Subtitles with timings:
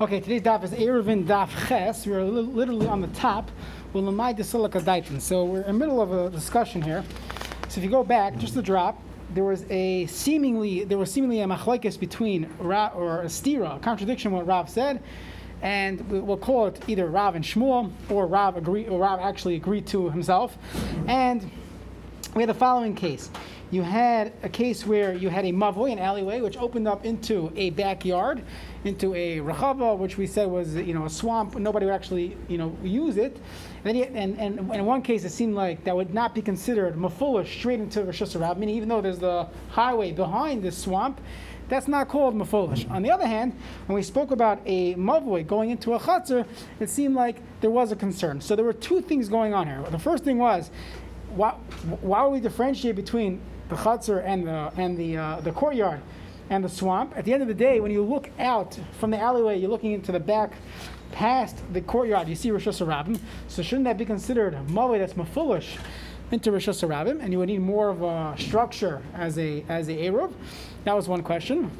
[0.00, 2.04] Okay, today's daf is Eruvin Daf Ches.
[2.04, 3.48] We're li- literally on the top.
[3.92, 5.20] We'll lamai Daitin.
[5.20, 7.04] So we're in the middle of a discussion here.
[7.68, 9.00] So if you go back, just the drop,
[9.34, 13.78] there was a seemingly there was seemingly a machlekes between Rav or a stira, a
[13.78, 15.00] contradiction what Rav said,
[15.62, 19.54] and we- we'll call it either Rav and Shmuel or Rav agree or Rav actually
[19.54, 20.58] agreed to himself,
[21.06, 21.48] and
[22.34, 23.30] we had the following case.
[23.70, 27.52] You had a case where you had a mavoi, an alleyway, which opened up into
[27.56, 28.42] a backyard,
[28.84, 31.56] into a rachava, which we said was you know a swamp.
[31.56, 33.36] Nobody would actually you know use it.
[33.84, 36.42] And you, and, and, and in one case, it seemed like that would not be
[36.42, 41.20] considered mafulah straight into Rosh Hashanah, meaning even though there's the highway behind this swamp,
[41.68, 42.88] that's not called mafulish.
[42.90, 46.46] On the other hand, when we spoke about a mavoi going into a chatzar,
[46.78, 48.40] it seemed like there was a concern.
[48.40, 49.82] So there were two things going on here.
[49.90, 50.70] The first thing was
[51.34, 51.50] why,
[52.00, 56.00] why would we differentiate between the chutzner and the and the uh, the courtyard
[56.50, 57.16] and the swamp?
[57.16, 59.92] At the end of the day, when you look out from the alleyway, you're looking
[59.92, 60.52] into the back,
[61.12, 62.28] past the courtyard.
[62.28, 63.18] You see Rosh Hashanah.
[63.48, 65.78] So shouldn't that be considered mavoi that's mafulish
[66.30, 67.22] into Rosh Hashanah?
[67.22, 70.32] And you would need more of a structure as a as a eruv.
[70.84, 71.70] That was one question.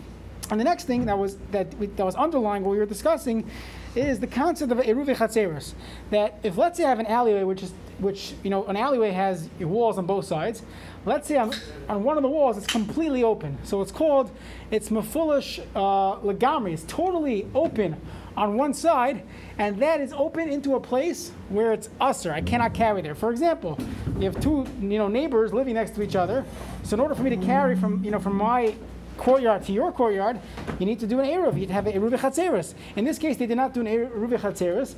[0.50, 3.48] And the next thing that was that we, that was underlying what we were discussing
[3.94, 5.74] is the concept of eruv chatzeros.
[6.10, 9.10] That if let's say I have an alleyway, which is which you know an alleyway
[9.10, 10.62] has walls on both sides.
[11.06, 11.52] Let's say on,
[11.88, 14.30] on one of the walls it's completely open, so it's called
[14.70, 16.72] it's mafulish uh, legamri.
[16.72, 18.00] It's totally open
[18.36, 19.22] on one side,
[19.58, 22.32] and that is open into a place where it's usser.
[22.32, 23.14] I cannot carry there.
[23.14, 23.78] For example,
[24.18, 26.44] you have two you know neighbors living next to each other.
[26.82, 28.74] So in order for me to carry from you know from my
[29.16, 30.40] courtyard to your courtyard,
[30.78, 31.58] you need to do an Eruv.
[31.58, 32.74] You'd have an Eruv Chatzeris.
[32.96, 34.94] In this case, they did not do an Eruv Chatzeris.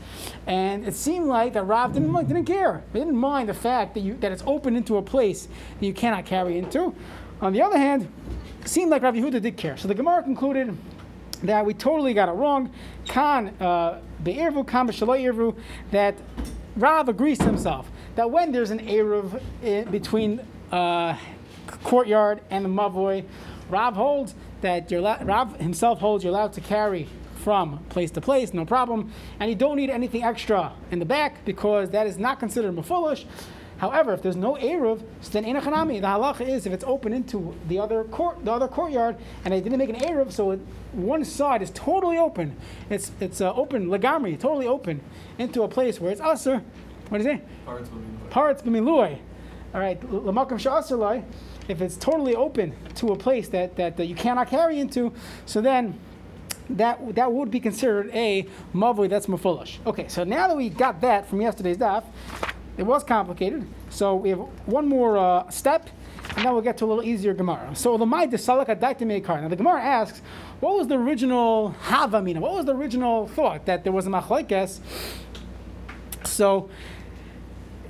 [0.46, 2.82] And it seemed like that Rav didn't, didn't care.
[2.92, 5.92] They didn't mind the fact that, you, that it's open into a place that you
[5.94, 6.94] cannot carry into.
[7.40, 8.10] On the other hand,
[8.62, 9.76] it seemed like Rav Yehuda did care.
[9.76, 10.76] So the Gemara concluded
[11.42, 12.70] that we totally got it wrong.
[13.08, 15.56] Khan uh, be'irvu, Khan be'shaloi irvu,
[15.90, 16.14] that
[16.76, 19.40] Rav agrees to himself that when there's an Eruv
[19.90, 20.40] between
[20.72, 21.16] uh,
[21.82, 23.24] courtyard and the Mavoi,
[23.68, 28.20] Rav holds that you're la- Rav himself holds you're allowed to carry from place to
[28.20, 32.18] place, no problem, and you don't need anything extra in the back because that is
[32.18, 33.24] not considered mafulish.
[33.78, 36.00] However, if there's no eruv, then enochanami.
[36.00, 39.60] The halacha is if it's open into the other court, the other courtyard, and they
[39.60, 40.60] didn't make an eruv, so it,
[40.92, 42.56] one side is totally open.
[42.88, 45.02] It's it's uh, open legamri, totally open
[45.38, 46.62] into a place where it's aser.
[47.10, 47.46] What is it?
[48.30, 49.18] Parts b'milui.
[49.74, 51.22] All right, l'makam sha'aser
[51.68, 55.12] if it's totally open to a place that, that, that you cannot carry into,
[55.44, 55.98] so then
[56.68, 59.78] that that would be considered a mavui that's mafulish.
[59.86, 62.04] Okay, so now that we got that from yesterday's daf,
[62.76, 63.66] it was complicated.
[63.90, 65.88] So we have one more uh, step,
[66.36, 67.74] and then we'll get to a little easier Gemara.
[67.74, 70.20] So the my desalaka daitime Now the Gemara asks,
[70.60, 72.38] what was the original havamina?
[72.38, 74.80] What was the original thought that there was a machlekes?
[76.24, 76.68] So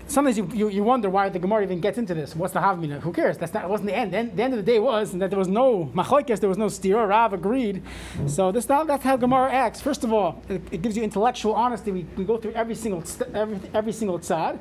[0.07, 2.35] sometimes you, you, you, wonder why the Gemara even gets into this.
[2.35, 3.01] What's the Havmina?
[3.01, 3.39] Who cares?
[3.39, 4.13] That's not, wasn't the end.
[4.13, 7.09] The end of the day was that there was no Machlokes, there was no stira.
[7.09, 7.83] Rav agreed.
[8.27, 9.81] So this, that's how Gemara acts.
[9.81, 11.93] First of all, it, it gives you intellectual honesty.
[11.93, 13.03] We, we go through every single,
[13.35, 14.59] every, every single tzad.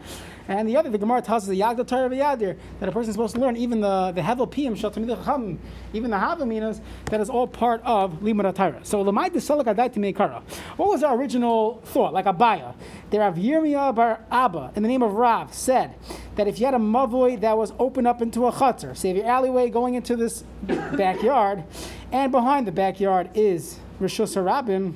[0.47, 3.15] And the other, the Gemara tells us the Yagda Torah V'Yadir, that a person is
[3.15, 5.57] supposed to learn, even the, the Hevel Piyam, Shal Tamid
[5.93, 8.79] even the Havaminas, that is all part of Limud Torah.
[8.83, 10.41] So, Lamai Desalak Adai to Meikara.
[10.77, 12.13] What was our original thought?
[12.13, 12.75] Like Abaye.
[13.09, 15.95] There Rav Yirmiyah Bar Abba, in the name of Rav, said
[16.35, 19.25] that if you had a mavoi that was open up into a chutzner, say your
[19.25, 21.63] alleyway going into this backyard,
[22.11, 24.95] and behind the backyard is Rishus Harabim,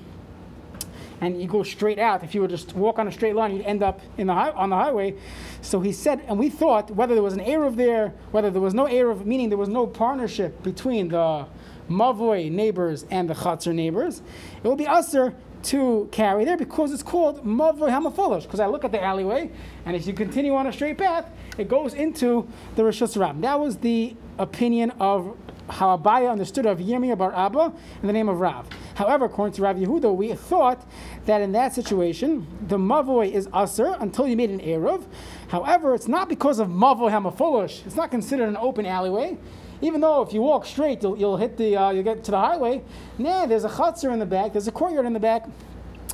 [1.21, 2.23] and you go straight out.
[2.23, 4.69] If you would just walk on a straight line, you'd end up in the on
[4.69, 5.15] the highway.
[5.61, 8.73] So he said, and we thought whether there was an Eruv there, whether there was
[8.73, 11.45] no Eruv, meaning there was no partnership between the
[11.89, 14.21] Mavoi neighbors and the Chatzar neighbors,
[14.63, 18.43] it would be usher to carry there because it's called Mavoi Hamafolosh.
[18.43, 19.51] Because I look at the alleyway,
[19.85, 23.41] and if you continue on a straight path, it goes into the Rosh Hashanah.
[23.41, 25.35] That was the opinion of
[25.69, 28.67] how Abaye understood of Yirmiyah bar Abba in the name of Rav.
[28.95, 30.85] However, according to Rav Yehuda, we thought
[31.25, 35.05] that in that situation, the mavoi is aser until you made an eruv.
[35.47, 37.85] However, it's not because of mavoi hamafolish.
[37.85, 39.37] It's not considered an open alleyway.
[39.81, 42.39] Even though if you walk straight, you'll, you'll hit the, uh, you'll get to the
[42.39, 42.81] highway.
[43.17, 44.51] Nah, there's a chutzner in the back.
[44.51, 45.47] There's a courtyard in the back,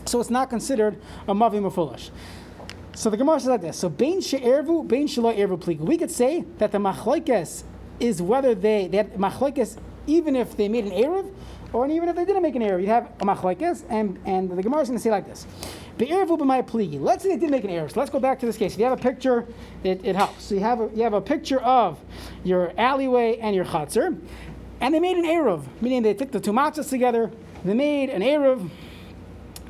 [0.05, 2.11] so it's not considered a mavi mafolish.
[2.95, 3.77] So the Gemara says like this.
[3.77, 5.79] So bein she'ervu, bein shelo ervu.
[5.79, 7.63] We could say that the machlokes
[7.99, 9.77] is whether they they had machlokes
[10.07, 11.31] even if they made an eruv
[11.75, 14.63] or even if they didn't make an error, you have a machlekes, and, and the
[14.63, 15.45] Gemara is going to say like this.
[15.99, 17.89] Let's say they did make an error.
[17.89, 18.73] So let's go back to this case.
[18.73, 19.45] If you have a picture,
[19.83, 20.45] it, it helps.
[20.45, 21.99] So you have a, you have a picture of
[22.45, 24.17] your alleyway and your chatzar,
[24.79, 27.29] and they made an eruv, meaning they took the two matzahs together,
[27.65, 28.69] they made an eruv,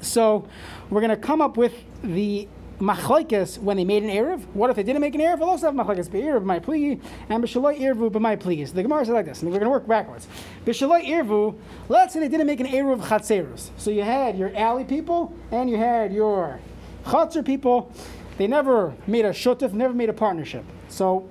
[0.02, 0.48] So
[0.92, 1.74] we're going to come up with
[2.04, 2.48] the
[2.80, 4.46] machlekes when they made an erev.
[4.54, 5.40] What if they didn't make an erev?
[5.40, 7.00] We'll also have machlekes be'erev my pligi
[7.30, 8.68] and b'shaloi erevu b'may pligi.
[8.68, 10.28] So the Gemara says like this, and we're going to work backwards.
[10.66, 11.58] B'shaloi erevu.
[11.88, 13.70] Let's say they didn't make an erev chatzerus.
[13.78, 16.60] So you had your alley people and you had your
[17.06, 17.92] chatzer people.
[18.38, 20.66] They never made a shutuf, never made a partnership.
[20.90, 21.30] So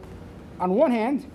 [0.58, 1.30] on one hand,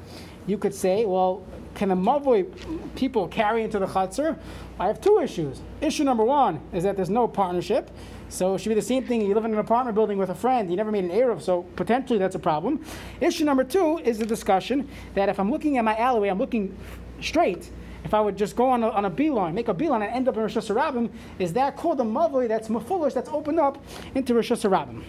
[0.48, 1.46] you could say, well,
[1.76, 4.40] can the mavoi people carry into the chatzar?
[4.80, 5.62] I have two issues.
[5.82, 7.92] Issue number one is that there's no partnership.
[8.30, 9.22] So it should be the same thing.
[9.22, 11.64] You live in an apartment building with a friend, you never made an Eruv, so
[11.76, 12.86] potentially that's a problem.
[13.20, 16.78] Issue number two is the discussion that if I'm looking at my alleyway, I'm looking
[17.22, 17.72] straight.
[18.06, 20.28] If I would just go on a, on a beeline, make a beeline, and end
[20.30, 21.10] up in Rosh Hashanah,
[21.40, 23.84] is that called a mavli that's mafulish, that's opened up
[24.16, 25.04] into Rosh Hashanah?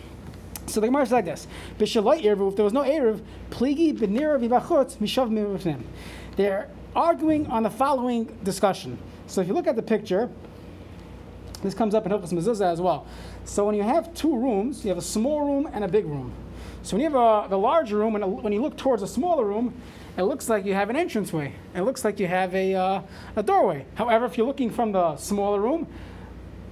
[0.66, 1.46] So the Gemara is like this:
[1.78, 5.82] if there was no Eruv, pligi mishav.
[6.36, 8.98] They're arguing on the following discussion.
[9.26, 10.30] So if you look at the picture,
[11.62, 13.06] this comes up in Hilchas Mezuzah as well.
[13.44, 16.32] So when you have two rooms, you have a small room and a big room.
[16.82, 19.44] So when you have a, the larger room, and when you look towards a smaller
[19.44, 19.74] room,
[20.16, 21.52] it looks like you have an entranceway.
[21.74, 23.02] It looks like you have a, uh,
[23.36, 23.84] a doorway.
[23.94, 25.86] However, if you're looking from the smaller room,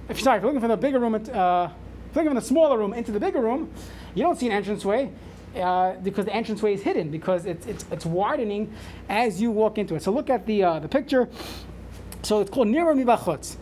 [0.09, 1.71] if sorry, if you're looking from the bigger room, uh, you're
[2.15, 3.71] looking from the smaller room into the bigger room,
[4.15, 5.11] you don't see an entranceway.
[5.55, 8.71] Uh, because the entranceway is hidden because it's, it's, it's widening
[9.09, 10.03] as you walk into it.
[10.03, 11.27] So look at the, uh, the picture.
[12.21, 13.55] So it's called Nira Mibachutz.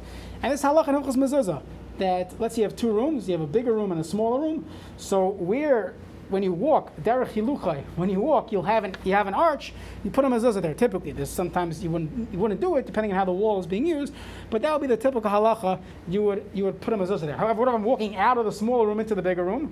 [0.44, 1.63] And this halacha in Mezuzah
[1.98, 4.42] that let's say you have two rooms, you have a bigger room and a smaller
[4.42, 4.66] room.
[4.98, 5.95] So where
[6.30, 9.74] when you walk, derech hiluchai, when you walk, you'll have an you have an arch.
[10.04, 10.74] You put a mezuzah there.
[10.74, 13.66] Typically, there's sometimes you wouldn't you wouldn't do it depending on how the wall is
[13.66, 14.13] being used,
[14.50, 15.80] but that would be the typical halacha.
[16.07, 17.38] You would you would put a mezuzah there.
[17.38, 19.72] However, if I'm walking out of the smaller room into the bigger room?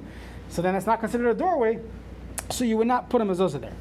[0.50, 1.80] So then it's not considered a doorway.
[2.50, 3.74] So you would not put a mezuzah there.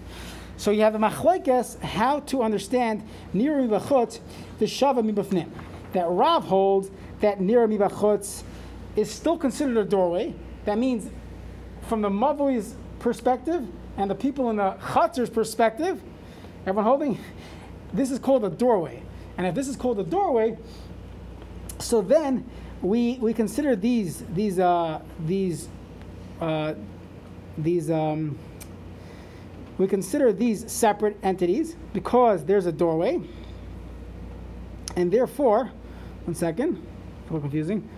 [0.57, 4.21] So you have a machlekes how to understand niru v'chut
[4.59, 5.51] the shava mibafnim
[5.95, 8.43] that Rav holds that Nira Mibachutz
[8.97, 10.35] is still considered a doorway.
[10.67, 11.11] That means,
[11.89, 16.03] from the Mavli's perspective and the people in the Chatzer's perspective,
[16.67, 17.19] everyone holding,
[17.93, 19.03] this is called a doorway.
[19.39, 20.59] And if this is called a doorway,
[21.79, 22.49] so then
[22.83, 25.69] we, we consider these, these, uh, these,
[26.41, 26.75] uh,
[27.57, 28.39] these, um,
[29.79, 33.21] we consider these separate entities because there's a doorway.
[34.97, 35.73] And therefore,
[36.25, 36.77] one second.
[36.77, 37.89] A little confusing.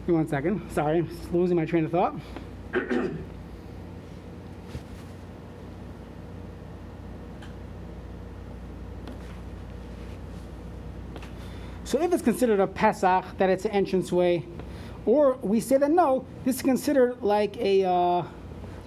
[0.00, 0.68] Give me one second.
[0.72, 2.16] Sorry, I'm losing my train of thought.
[11.92, 14.46] So if it's considered a Pesach, that it's an entranceway,
[15.04, 18.22] or we say that no, this is considered like a uh,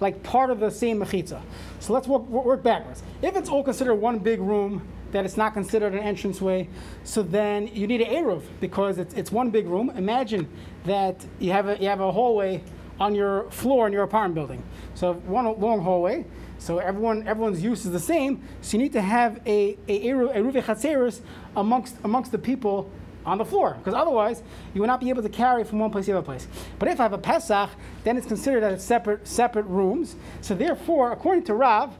[0.00, 1.40] like part of the same mechitza.
[1.78, 3.04] So let's work, work backwards.
[3.22, 6.68] If it's all considered one big room, that it's not considered an entranceway,
[7.04, 9.90] so then you need an eruv because it's, it's one big room.
[9.90, 10.48] Imagine
[10.84, 12.60] that you have a, you have a hallway
[12.98, 14.64] on your floor in your apartment building.
[14.96, 16.24] So one long hallway.
[16.58, 18.42] So everyone everyone's use is the same.
[18.60, 21.20] So you need to have a a eruv
[21.56, 22.90] amongst amongst the people
[23.24, 26.06] on the floor, because otherwise you will not be able to carry from one place
[26.06, 26.46] to the other place.
[26.78, 27.70] But if I have a Pesach,
[28.04, 30.16] then it's considered as separate separate rooms.
[30.40, 31.92] So therefore, according to Rav,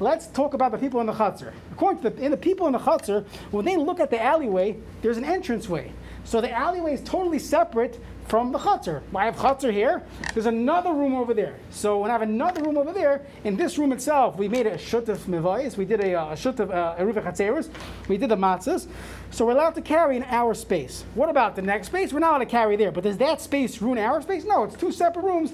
[0.00, 1.52] let's talk about the people in the chutzner.
[1.72, 4.76] According to the, in the people in the chutzner, when they look at the alleyway,
[5.00, 5.92] there's an entranceway.
[6.24, 9.02] So the alleyway is totally separate from the chutzner.
[9.14, 10.02] I have chutzner here.
[10.32, 11.56] There's another room over there.
[11.70, 14.76] So when I have another room over there, in this room itself, we made a
[14.76, 15.76] shutaf mivayis.
[15.76, 17.68] We did a, uh, a shutaf uh, eruv
[18.08, 18.86] We did the matzahs.
[19.30, 21.04] So we're allowed to carry in our space.
[21.14, 22.12] What about the next space?
[22.12, 22.92] We're not allowed to carry there.
[22.92, 24.44] But does that space ruin our space?
[24.44, 25.52] No, it's two separate rooms.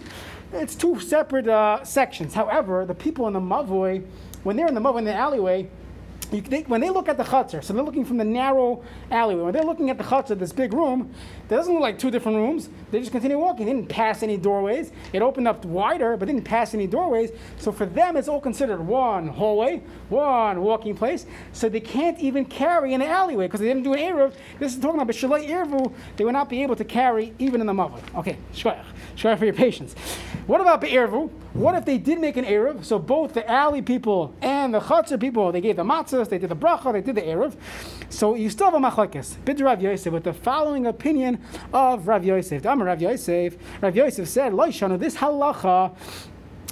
[0.52, 2.34] It's two separate uh, sections.
[2.34, 4.04] However, the people in the mavoy,
[4.42, 5.68] when they're in the mavoy in the alleyway,
[6.32, 9.42] you, they, when they look at the chutzner, so they're looking from the narrow alleyway.
[9.42, 11.12] When they're looking at the chutzner, this big room,
[11.56, 12.68] doesn't look like two different rooms.
[12.90, 13.66] They just continue walking.
[13.66, 14.92] They didn't pass any doorways.
[15.12, 17.30] It opened up wider, but didn't pass any doorways.
[17.58, 21.26] So for them, it's all considered one hallway, one walking place.
[21.52, 24.32] So they can't even carry in the alleyway because they didn't do an eruv.
[24.58, 25.92] This is talking about b'shalei eruv.
[26.16, 28.00] They would not be able to carry even in the mavli.
[28.16, 28.84] Okay, shkoyach.
[29.16, 29.94] Shkoyach for your patience.
[30.46, 31.30] What about be'eruv?
[31.52, 32.84] What if they did make an eruv?
[32.84, 36.48] So both the alley people and the chutzner people, they gave the matzahs, they did
[36.48, 37.56] the bracha, they did the eruv.
[38.08, 39.36] So you still have a machlekes.
[39.44, 41.39] Bid Rav Yosef with the following opinion
[41.72, 42.66] of Rav Yosef.
[42.66, 43.56] I'm Rav Yosef.
[43.80, 45.94] Rav Yosef said, Loishanu, this halacha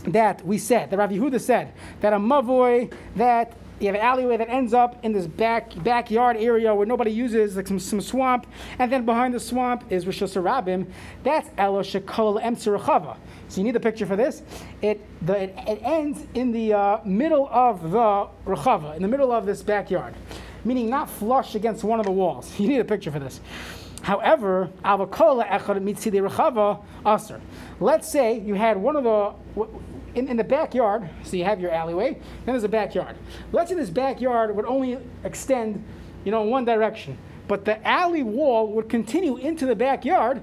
[0.05, 4.37] that we said, that Rav Yehuda said, that a mavoy that you have an alleyway
[4.37, 8.47] that ends up in this back backyard area where nobody uses, like some, some swamp,
[8.79, 10.87] and then behind the swamp is Rosh Hashanah.
[11.23, 12.79] That's Elo Shekol Emtzer
[13.49, 14.43] So you need the picture for this.
[14.83, 19.31] It, the, it, it ends in the uh, middle of the Rechava, in the middle
[19.31, 20.15] of this backyard,
[20.65, 22.53] meaning not flush against one of the walls.
[22.59, 23.41] You need a picture for this.
[24.09, 24.71] However,
[27.79, 29.35] let's say you had one of the
[30.15, 33.17] in, in the backyard, so you have your alleyway, then there's a backyard.
[33.53, 35.85] Let's say this backyard would only extend,
[36.25, 40.43] you know, in one direction, but the alley wall would continue into the backyard,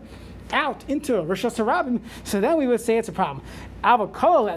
[0.52, 3.44] out into Rosh Hashanah, so then we would say it's a problem.
[3.84, 4.48] Avakol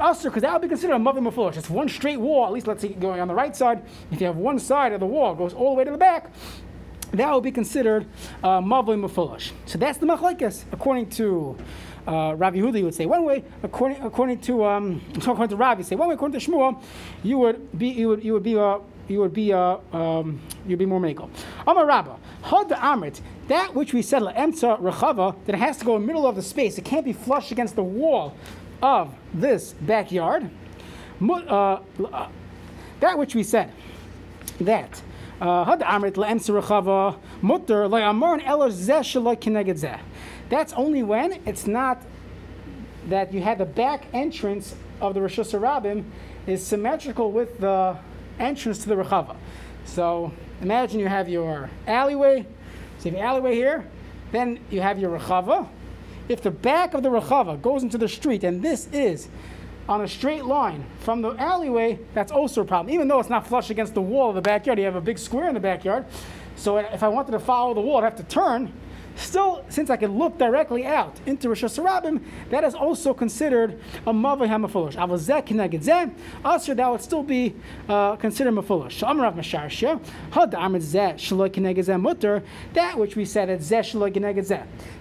[0.00, 1.56] Usher, because that would be considered a mother mafulish.
[1.56, 3.82] It's one straight wall, at least let's say going on the right side.
[4.10, 6.30] If you have one side of the wall goes all the way to the back,
[7.12, 8.06] that would be considered
[8.42, 9.52] uh, mafulish.
[9.66, 11.56] So that's the machlekes according to
[12.06, 13.44] uh, Rabbi you would say one way.
[13.62, 16.14] According according to um, according to Rabbi, say one way.
[16.14, 16.82] According to Shmuel,
[17.22, 20.78] you would be you would you would be uh, you would be uh, um, you'd
[20.78, 21.30] be more medical.
[21.66, 25.84] Amar Rabba, had the amrit that which we said emtza rechava that it has to
[25.84, 26.78] go in the middle of the space.
[26.78, 28.34] It can't be flush against the wall
[28.82, 30.50] of this backyard.
[31.28, 31.78] Uh,
[33.00, 33.72] that which we said
[34.60, 35.02] that.
[39.76, 39.98] zeh.
[40.48, 42.02] That's only when it's not
[43.08, 46.04] that you have the back entrance of the Rosh Hashanah
[46.46, 47.96] is symmetrical with the
[48.38, 49.36] entrance to the Rechava.
[49.84, 52.46] So imagine you have your alleyway.
[52.98, 53.88] So you have your alleyway here,
[54.32, 55.68] then you have your Rechava.
[56.28, 59.28] If the back of the Rechava goes into the street, and this is
[59.88, 62.94] on a straight line from the alleyway, that's also a problem.
[62.94, 65.18] Even though it's not flush against the wall of the backyard, you have a big
[65.18, 66.06] square in the backyard.
[66.56, 68.72] So if I wanted to follow the wall, I'd have to turn
[69.16, 74.12] Still, since I can look directly out into Rosh Hashanah, that is also considered a
[74.12, 74.96] Mavah HaMafulish.
[74.96, 76.12] Avazeh kineged zeh,
[76.44, 77.54] Asr, that would still be
[77.88, 78.92] uh, considered Mafulish.
[78.92, 82.42] So Amrav Masharsha, Hadamid zeh, Shaloi kineged zeh mutter,
[82.72, 84.14] that which we said at zeh Shaloi.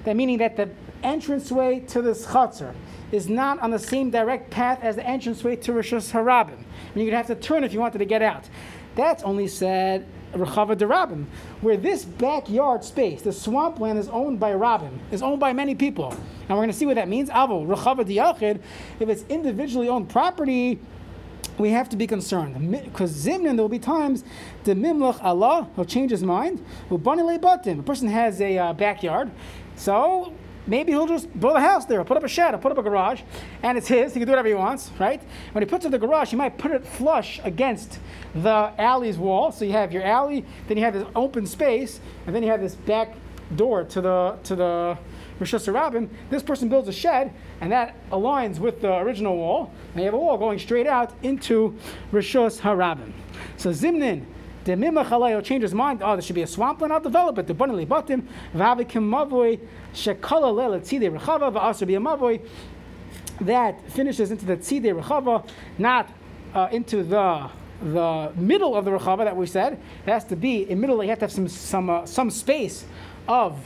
[0.04, 0.70] That meaning that the
[1.04, 2.74] entranceway to this Chatzar
[3.12, 5.94] is not on the same direct path as the entranceway to Rosh.
[5.94, 6.56] I
[6.96, 8.50] mean, you'd have to turn if you wanted to get out.
[8.96, 11.26] That's only said Rechava de Rabim,
[11.62, 16.12] where this backyard space, the swampland, is owned by Rabim, is owned by many people.
[16.12, 17.30] And we're going to see what that means.
[17.30, 18.62] Avo, Rechava de Yachid,
[19.00, 20.80] if it's individually owned property,
[21.58, 24.24] we have to be concerned because Zimnin there will be times
[24.64, 26.64] the Mimlach Allah will change his mind.
[26.90, 29.30] A person has a uh, backyard,
[29.76, 30.34] so
[30.66, 33.22] Maybe he'll just build a house there, put up a shed, put up a garage,
[33.62, 34.14] and it's his.
[34.14, 35.22] He can do whatever he wants, right?
[35.52, 38.00] When he puts up the garage, he might put it flush against
[38.34, 39.52] the alley's wall.
[39.52, 42.62] So you have your alley, then you have this open space, and then you have
[42.62, 43.14] this back
[43.56, 44.98] door to the to the
[45.40, 46.10] Rosh Hashanah.
[46.30, 50.14] This person builds a shed, and that aligns with the original wall, and you have
[50.14, 51.78] a wall going straight out into
[52.12, 53.12] Rosh Hashanah.
[53.58, 54.26] So Zimnin
[54.66, 56.02] the Mimach change his mind.
[56.04, 56.94] Oh, there should be a swampland.
[56.94, 57.48] I'll develop it.
[57.48, 59.60] The bunny batim v'avikim mavoi
[59.94, 62.42] shekala lela tzidei rechava v'aser mavoi
[63.42, 66.10] that finishes into the tzidei rechava, not
[66.54, 67.50] uh, into the
[67.82, 69.74] the middle of the rechava that we said.
[70.06, 71.04] It has to be in middle.
[71.04, 72.86] You have to have some some uh, some space
[73.28, 73.60] of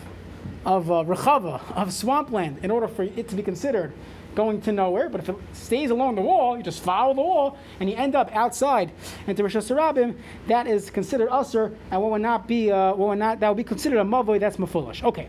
[0.66, 3.94] of uh, rechava of swampland in order for it to be considered
[4.38, 5.10] going to nowhere.
[5.10, 8.16] But if it stays along the wall, you just follow the wall and you end
[8.16, 8.92] up outside
[9.26, 10.16] into Rosh Hashanah,
[10.48, 13.58] that is considered usher, and what would not be, uh, what would not, that would
[13.58, 15.04] be considered a mavoy, that's mafulish.
[15.04, 15.28] Okay.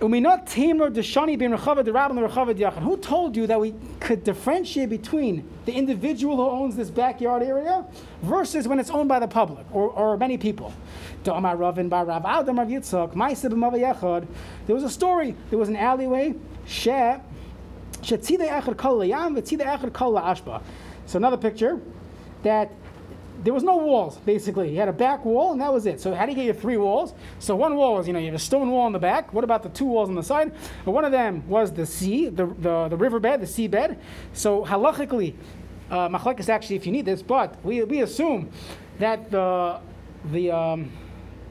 [0.00, 0.10] Who
[2.96, 7.86] told you that we could differentiate between the individual who owns this backyard area
[8.22, 10.74] versus when it's owned by the public or, or many people?
[11.24, 11.32] There
[14.74, 15.36] was a story.
[15.50, 16.34] There was an alleyway.
[21.06, 21.80] So another picture
[22.42, 22.70] that
[23.42, 24.70] there was no walls basically.
[24.70, 26.00] You had a back wall and that was it.
[26.00, 27.14] So how do you get your three walls?
[27.38, 29.32] So one wall was you know you have a stone wall in the back.
[29.32, 30.52] What about the two walls on the side?
[30.84, 33.98] Well, one of them was the sea, the the, the riverbed, the seabed.
[34.32, 35.34] So halachically,
[35.90, 38.50] uh, machlek is actually if you need this, but we, we assume
[38.98, 39.80] that the
[40.30, 40.90] the um,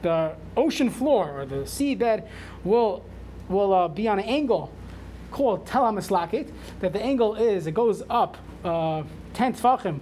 [0.02, 2.26] the ocean floor or the seabed
[2.64, 3.04] will
[3.48, 4.72] will uh, be on an angle
[5.34, 9.98] called telamislakit, that the angle is, it goes up uh, 10 tfachim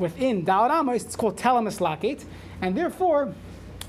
[0.00, 2.24] within Dalarama, it's called telamislakit,
[2.60, 3.32] and therefore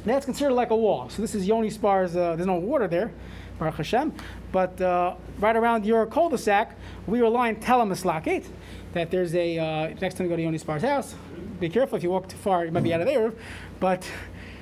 [0.06, 1.10] that's considered like a wall.
[1.10, 3.12] So this is Yoni Spar's, uh, there's no water there,
[3.58, 4.14] Baruch Hashem,
[4.52, 6.78] but uh, right around your cul-de-sac,
[7.08, 8.46] we rely on telamislakit,
[8.94, 11.16] that there's a, uh, next time you go to Yoni Spar's house,
[11.60, 13.34] be careful if you walk too far, you might be out of there,
[13.80, 14.08] but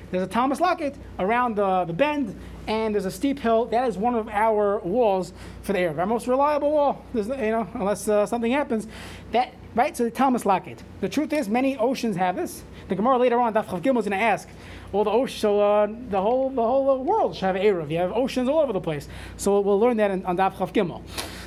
[0.10, 3.66] there's a telamislakit around the, the bend, and there's a steep hill.
[3.66, 5.98] That is one of our walls for the Erev.
[5.98, 8.88] Our most reliable wall, there's, you know, unless uh, something happens.
[9.32, 9.96] That right?
[9.96, 10.80] So the telamislakit.
[11.02, 12.64] The truth is, many oceans have this.
[12.90, 14.48] The Gemara later on, Daf Chav Gimel is going to ask,
[14.92, 17.90] well, the ocean, so uh, the whole the whole world should have Eruv.
[17.90, 19.08] You have oceans all over the place.
[19.38, 21.02] So we'll learn that in, on Daf Chav Gimel.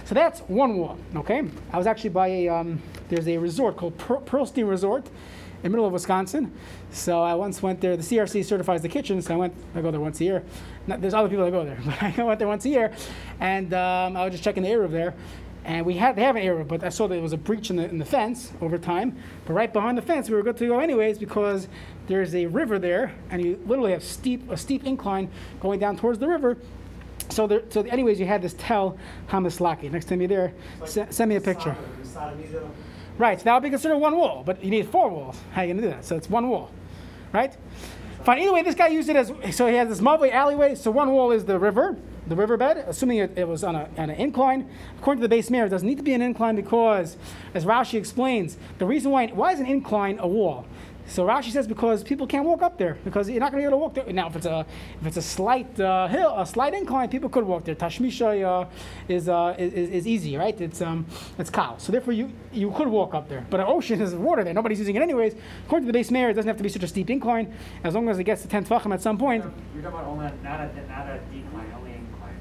[0.04, 0.98] So that's one wall.
[1.14, 1.42] Okay,
[1.72, 5.68] I was actually by a um, there's a resort called per- Pearlstein Resort in the
[5.70, 6.52] middle of Wisconsin.
[6.90, 7.96] So I once went there.
[7.96, 9.54] The CRC certifies the kitchen, so I went.
[9.74, 10.44] I go there once a year.
[10.86, 12.92] Not, there's other people that go there, but I went there once a year,
[13.40, 15.14] and um, I was just checking the Eruv there.
[15.64, 17.70] And we had they have an area, but I saw that there was a breach
[17.70, 19.16] in the, in the fence over time.
[19.46, 21.66] But right behind the fence, we were good to go anyways because
[22.06, 25.28] there's a river there, and you literally have steep a steep incline
[25.60, 26.56] going down towards the river.
[27.30, 28.96] So there, so anyways, you had this tell
[29.28, 29.90] Hamislaki.
[29.90, 30.52] Next time you're there,
[30.84, 31.76] se- send me a picture.
[33.18, 35.36] Right, so that would be considered one wall, but you need four walls.
[35.50, 36.04] How are you gonna do that?
[36.04, 36.70] So it's one wall,
[37.32, 37.56] right?
[38.26, 38.40] Fine.
[38.40, 40.74] Either way, this guy used it as so he has this mudway alleyway.
[40.74, 44.10] So one wall is the river, the riverbed, assuming it, it was on, a, on
[44.10, 44.68] an incline.
[44.98, 47.16] According to the base mirror, it doesn't need to be an incline because,
[47.54, 50.66] as Rashi explains, the reason why why is an incline a wall?
[51.08, 53.74] So Rashi says because people can't walk up there because you're not going to be
[53.74, 54.12] able to walk there.
[54.12, 54.66] Now, if it's a
[55.00, 57.76] if it's a slight uh, hill, a slight incline, people could walk there.
[57.76, 58.68] Tashmisha uh,
[59.08, 60.60] is, uh, is is easy, right?
[60.60, 61.06] It's um
[61.38, 61.76] it's cow.
[61.78, 63.46] So therefore, you you could walk up there.
[63.48, 64.52] But an ocean is water there.
[64.52, 65.36] Nobody's using it anyways.
[65.66, 67.94] According to the base mayor, it doesn't have to be such a steep incline as
[67.94, 69.44] long as it gets to ten tvachim at some point.
[69.74, 72.36] You're talking about only not a not a decline, only incline.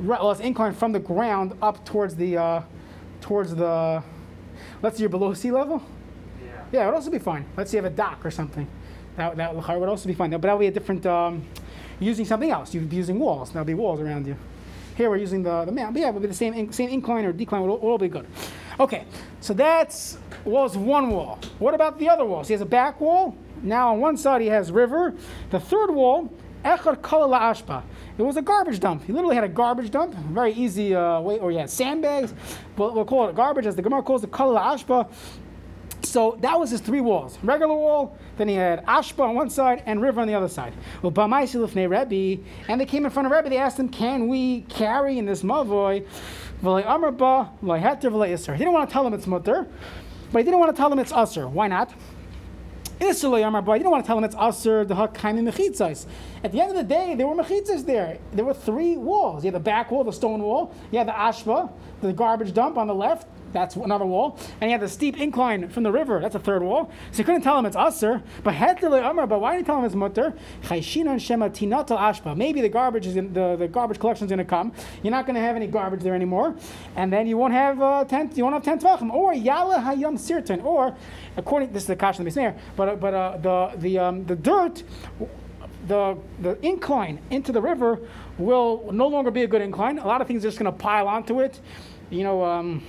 [0.00, 2.62] Right, well, it's incline from the ground up towards the uh,
[3.20, 4.02] towards the.
[4.82, 5.80] Let's say you're below sea level.
[6.72, 6.80] Yeah.
[6.80, 7.44] Yeah, it would also be fine.
[7.56, 8.66] Let's say you have a dock or something.
[9.16, 10.30] That, that would also be fine.
[10.30, 11.44] But that would be a different, um,
[12.00, 12.72] using something else.
[12.74, 13.50] You'd be using walls.
[13.50, 14.36] There'll be walls around you.
[14.96, 15.72] Here we're using the, the.
[15.72, 17.62] But yeah, it would be the same, same incline or decline.
[17.62, 18.26] Would all, be good.
[18.80, 19.04] Okay,
[19.40, 21.38] so that's was one wall.
[21.58, 22.48] What about the other walls?
[22.48, 23.36] He has a back wall.
[23.62, 25.14] Now on one side he has river.
[25.50, 26.32] The third wall,
[26.64, 27.82] Echad Kala Ashpa.
[28.18, 29.04] It was a garbage dump.
[29.04, 30.14] He literally had a garbage dump.
[30.14, 32.34] Very easy uh, way, or had sandbags.
[32.76, 35.08] We'll, we'll call it garbage, as the Gemara calls it Kala Ashpa.
[36.02, 37.38] So that was his three walls.
[37.42, 40.72] Regular wall, then he had Ashba on one side and river on the other side.
[41.02, 45.18] Well, Rebbe, and they came in front of Rebbe, they asked him, Can we carry
[45.18, 46.06] in this mavoy?
[46.60, 49.66] He didn't want to tell him it's mutter,
[50.32, 51.46] but he didn't want to tell him it's usher.
[51.46, 51.92] Why not?
[53.00, 56.06] You don't want to tell him it's usher, the hakaimi mechitzais.
[56.42, 58.18] At the end of the day, there were mechitzas there.
[58.32, 59.44] There were three walls.
[59.44, 60.74] You had the back wall, the stone wall.
[60.90, 63.28] You had the ashba, the garbage dump on the left.
[63.52, 64.38] That's another wall.
[64.60, 66.20] And you had the steep incline from the river.
[66.20, 66.90] That's a third wall.
[67.12, 68.22] So you couldn't tell him it's usher.
[68.42, 69.26] But hetlele amar.
[69.26, 70.34] But why didn't you tell him it's mutter?
[70.62, 72.36] Shema tinatal ashba.
[72.36, 74.72] Maybe the garbage is in, the, the garbage collection is going to come.
[75.02, 76.56] You're not going to have any garbage there anymore,
[76.96, 78.30] and then you won't have uh, ten.
[78.34, 79.12] You won't have ten tvachim.
[79.12, 80.62] Or yala hayam sirtan.
[80.64, 80.96] Or
[81.36, 84.82] according this is the kashan the Mishnah, but but uh, the the um, the dirt
[85.86, 88.00] the, the incline into the river
[88.36, 89.98] will no longer be a good incline.
[89.98, 91.60] A lot of things are just going to pile onto it.
[92.10, 92.82] You know, um,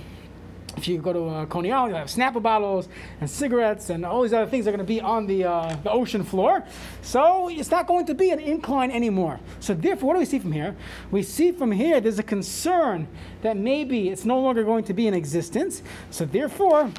[0.76, 2.88] if you go to uh, Coney Island, you have Snapple bottles
[3.20, 5.90] and cigarettes and all these other things are going to be on the, uh, the
[5.90, 6.64] ocean floor.
[7.02, 9.40] So it's not going to be an incline anymore.
[9.60, 10.76] So therefore, what do we see from here?
[11.10, 13.08] We see from here there's a concern
[13.42, 15.82] that maybe it's no longer going to be in existence.
[16.10, 16.90] So therefore,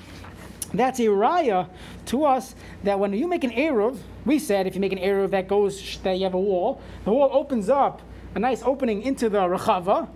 [0.73, 1.69] that's a raya
[2.07, 5.31] to us that when you make an Eruv, we said if you make an Eruv
[5.31, 8.01] that goes, that you have a wall, the wall opens up
[8.35, 10.07] a nice opening into the Rechava.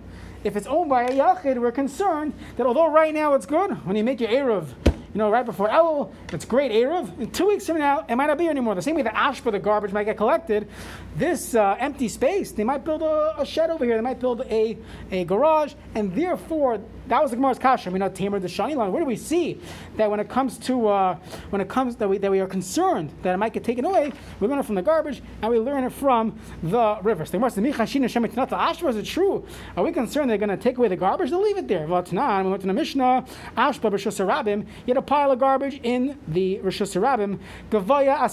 [0.46, 3.96] If it's owned by a Yachid, we're concerned that although right now it's good, when
[3.96, 7.18] you make your Eruv, you know, right before Elul, it's great Eruv.
[7.18, 8.76] In two weeks from now, it might not be anymore.
[8.76, 10.68] The same way the ash for the garbage might get collected,
[11.16, 14.42] this uh, empty space, they might build a, a, shed over here, they might build
[14.42, 14.76] a,
[15.10, 17.90] a garage, and therefore, that was the Gemara's kasha.
[17.90, 18.90] Mean, not Tamer the Shani line.
[18.90, 19.60] Where do we see
[19.96, 21.16] that when it comes to uh,
[21.50, 24.12] when it comes that we that we are concerned that it might get taken away?
[24.40, 27.30] We learn it from the garbage and we learn it from the rivers.
[27.30, 29.46] The Gemara says, "Is it true?
[29.76, 31.30] Are we concerned they're going to take away the garbage?
[31.30, 33.24] They'll leave it there." V'atanan, we went to the Mishnah.
[33.56, 34.62] Ashba b'shus rabim.
[34.62, 37.38] You had a pile of garbage in the rishus rabim.
[37.70, 38.26] Gavaya.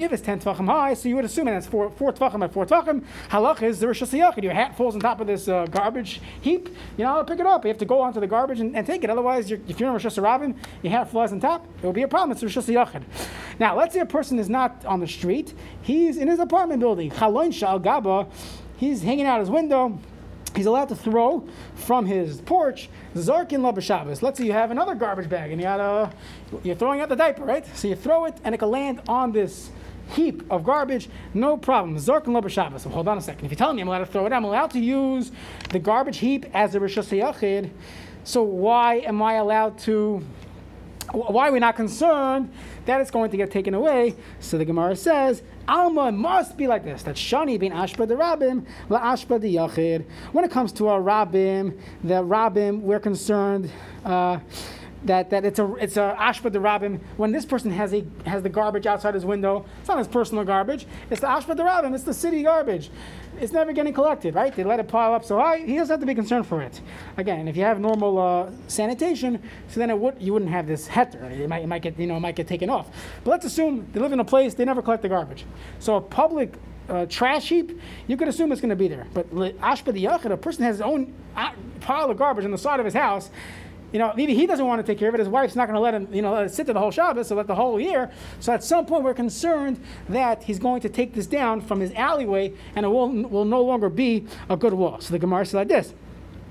[0.00, 2.64] If it's ten tvachim high, so you would assume that's four four tvachim at four
[2.64, 3.04] tvachim.
[3.28, 4.42] Halach is the rishus yachid.
[4.42, 6.70] Your hat falls on top of this uh, garbage heap.
[6.96, 7.62] You know, pick it up.
[7.62, 9.10] You have to go onto the garbage and, and take it.
[9.10, 12.00] Otherwise, you're, if you're in Rosh Hashanah, your hat flies on top, it will be
[12.00, 12.32] a problem.
[12.32, 13.02] It's Rosh Hashanah.
[13.58, 15.52] Now, let's say a person is not on the street.
[15.82, 17.10] He's in his apartment building.
[17.10, 18.28] Chaloin Shal Gaba.
[18.78, 19.98] He's hanging out his window.
[20.56, 24.22] He's allowed to throw from his porch Zarkin La Shabbos.
[24.22, 26.10] Let's say you have another garbage bag and you had a,
[26.62, 27.64] you're throwing out the diaper, right?
[27.76, 29.70] So you throw it and it can land on this
[30.10, 31.96] heap of garbage, no problem.
[31.96, 32.82] Zork and Shabbos.
[32.82, 33.44] So hold on a second.
[33.44, 35.32] If you're telling me I'm allowed to throw it, I'm allowed to use
[35.70, 37.70] the garbage heap as a Rishos Yachid.
[38.24, 40.24] So why am I allowed to?
[41.12, 42.52] Why are we not concerned
[42.86, 44.14] that it's going to get taken away?
[44.38, 47.02] So the Gemara says, Alma must be like this.
[47.02, 50.04] That Shani being Ashba the Rabim, La Ashba the Yachid.
[50.30, 53.70] When it comes to our Rabim, the Rabim, we're concerned.
[54.04, 54.38] Uh,
[55.04, 58.48] that, that it's a it's a ashba derabim when this person has a has the
[58.48, 59.64] garbage outside his window.
[59.80, 60.86] It's not his personal garbage.
[61.10, 61.94] It's the ashba derabim.
[61.94, 62.90] It's the city garbage.
[63.40, 64.54] It's never getting collected, right?
[64.54, 66.80] They let it pile up, so I, he doesn't have to be concerned for it.
[67.16, 70.88] Again, if you have normal uh, sanitation, so then it would you wouldn't have this
[70.88, 71.30] heter.
[71.30, 72.88] It might, it might get you know it might get taken off.
[73.24, 75.46] But let's assume they live in a place they never collect the garbage.
[75.78, 76.54] So a public
[76.90, 79.06] uh, trash heap, you could assume it's going to be there.
[79.14, 82.80] But ashba the a person has his own uh, pile of garbage on the side
[82.80, 83.30] of his house.
[83.92, 85.18] You know, maybe he doesn't want to take care of it.
[85.18, 86.90] His wife's not going to let him, you know, let it sit there the whole
[86.90, 88.10] Shabbos, so let the whole year.
[88.38, 91.92] So at some point, we're concerned that he's going to take this down from his
[91.92, 95.00] alleyway, and it will will no longer be a good wall.
[95.00, 95.94] So the Gemara says like this.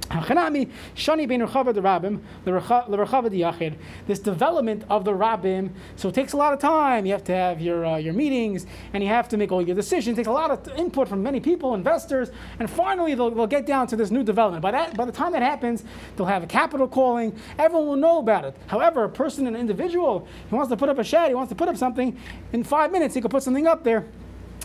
[0.09, 3.75] Shani Rechava the Rabbim, the Rechava the Yachid.
[4.07, 7.05] This development of the Rabbim, so it takes a lot of time.
[7.05, 9.75] You have to have your uh, your meetings, and you have to make all your
[9.75, 10.17] decisions.
[10.17, 13.65] It takes a lot of input from many people, investors, and finally they'll, they'll get
[13.65, 14.61] down to this new development.
[14.61, 15.83] By that, by the time that happens,
[16.15, 17.37] they'll have a capital calling.
[17.57, 18.55] Everyone will know about it.
[18.67, 21.55] However, a person, an individual, he wants to put up a shed, he wants to
[21.55, 22.17] put up something.
[22.53, 24.05] In five minutes, he could put something up there.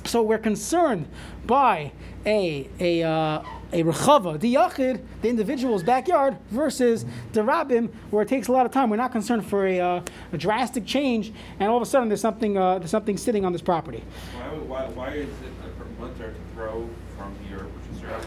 [0.05, 1.09] So we're concerned
[1.47, 1.93] by
[2.27, 3.43] a a uh,
[3.75, 8.65] a rechava, the yachid, the individual's backyard, versus the rabbim, where it takes a lot
[8.65, 8.89] of time.
[8.89, 10.01] We're not concerned for a, uh,
[10.33, 13.53] a drastic change, and all of a sudden there's something uh, there's something sitting on
[13.53, 14.05] this property.
[14.35, 17.67] Why, why, why is it a winter to throw from your
[18.09, 18.25] Rosh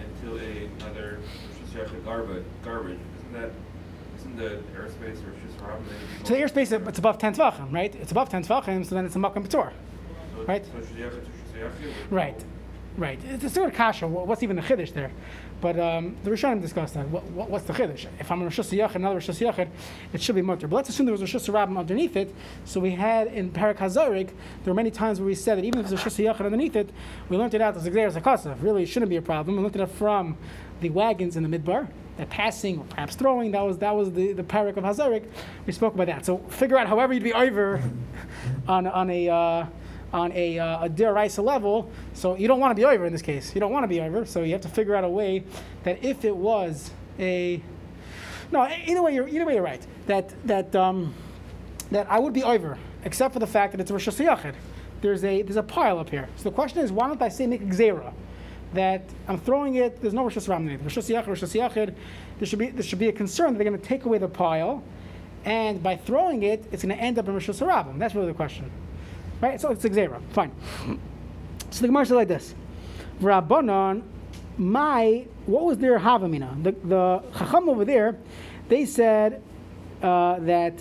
[0.00, 1.20] into a- another
[1.76, 2.98] Rosh garbage, garbage?
[3.20, 3.50] Isn't that,
[4.18, 6.26] isn't the airspace or Hashanah?
[6.26, 7.94] So the airspace it's above ten tvachim, right?
[7.94, 9.72] It's above ten tvachim, so then it's a makam patur.
[10.48, 10.64] right?
[10.66, 11.92] So should you have it to Rosh Hashanah?
[12.10, 12.44] Right,
[12.96, 13.18] right.
[13.24, 14.06] It's a sort of kasha.
[14.06, 15.10] What's even the chiddush there?
[15.60, 17.08] But um, the Rishonim discussed that.
[17.08, 18.06] What, what, what's the chiddush?
[18.20, 19.68] If I'm a Rosh Hashanah, another Rosh Hashanah,
[20.12, 20.68] it should be mutter.
[20.68, 22.34] But let's assume there was a Rosh Hashanah underneath it.
[22.64, 25.80] So we had in Parak Hazarik, there were many times where we said that even
[25.80, 26.90] if there's a Rosh underneath it,
[27.28, 28.62] we learned it out as a Gzeres HaKasav.
[28.62, 29.56] Really, it shouldn't be a problem.
[29.56, 30.36] We learned it out from
[30.80, 31.88] the wagons in the midbar.
[32.16, 35.28] That passing or perhaps throwing, that was that was the, the parak of Hazarik.
[35.66, 36.24] We spoke about that.
[36.24, 37.82] So figure out however you'd be over
[38.68, 39.66] on on a uh,
[40.14, 41.90] on a, uh, a deraisa level.
[42.14, 43.52] So you don't want to be over in this case.
[43.54, 44.24] You don't want to be over.
[44.24, 45.42] So you have to figure out a way
[45.82, 47.60] that if it was a
[48.52, 49.84] no, either way you're either way you're right.
[50.06, 51.12] That that um,
[51.90, 54.54] that I would be over, except for the fact that it's Rosh Hashanah.
[55.00, 56.28] There's a there's a pile up here.
[56.36, 58.12] So the question is, why don't I say make a gzera?
[58.72, 60.00] That I'm throwing it.
[60.00, 60.84] There's no Rosh Hashanah.
[60.84, 61.94] Rosh Rosh.
[62.38, 64.28] There should be there should be a concern that they're going to take away the
[64.28, 64.82] pile,
[65.44, 67.98] and by throwing it, it's going to end up in Rosh Hashanah.
[67.98, 68.70] That's really the question,
[69.44, 69.60] right?
[69.60, 70.20] So it's a gzera.
[70.30, 70.52] Fine.
[71.70, 72.54] So the Gemara says like this:
[73.20, 74.02] Rabbanon,
[74.56, 76.62] my what was their havamina?
[76.62, 78.16] The the chacham over there,
[78.68, 79.42] they said
[80.02, 80.74] uh, that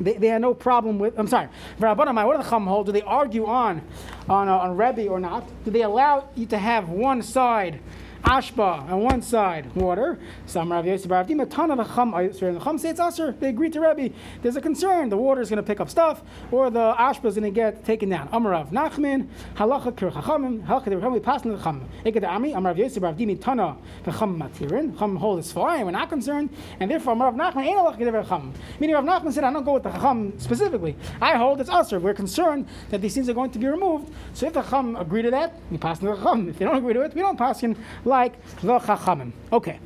[0.00, 1.18] they, they had no problem with.
[1.18, 1.48] I'm sorry,
[1.78, 2.86] Rabbanon, my what do the chacham hold?
[2.86, 3.82] Do they argue on
[4.28, 5.48] on uh, on Rebbe or not?
[5.64, 7.80] Do they allow you to have one side?
[8.24, 10.18] Ashba on one side, water.
[10.46, 13.32] Some Rav Yosef Rav Dimi, ton of the Chum, the Chum say it's Aser.
[13.32, 14.14] They agree to Rebbe.
[14.42, 17.34] There's a concern the water is going to pick up stuff, or the Ashba is
[17.34, 18.28] going to get taken down.
[18.28, 21.88] Amarav Nachman, Halacha Kir Chachamim, Halacha the Chachamim, on the Chum.
[22.04, 24.98] Ekad Ami, Amarav Yosef Rav Dimi, Tana, the Chum Matirin.
[24.98, 28.52] Chum hold is fine, we're not concerned, and therefore Amarav Nachman ain't Halacha the Chum.
[28.78, 30.96] Meaning Rav Nachman said, I don't go with the Chum specifically.
[31.20, 31.98] I hold it's Aser.
[31.98, 34.12] We're concerned that these things are going to be removed.
[34.34, 36.48] So if the Chum agree to that, we pass the Chum.
[36.48, 37.76] If they don't agree to it, we don't pass in
[38.10, 39.32] like the Chachamim.
[39.50, 39.80] Okay.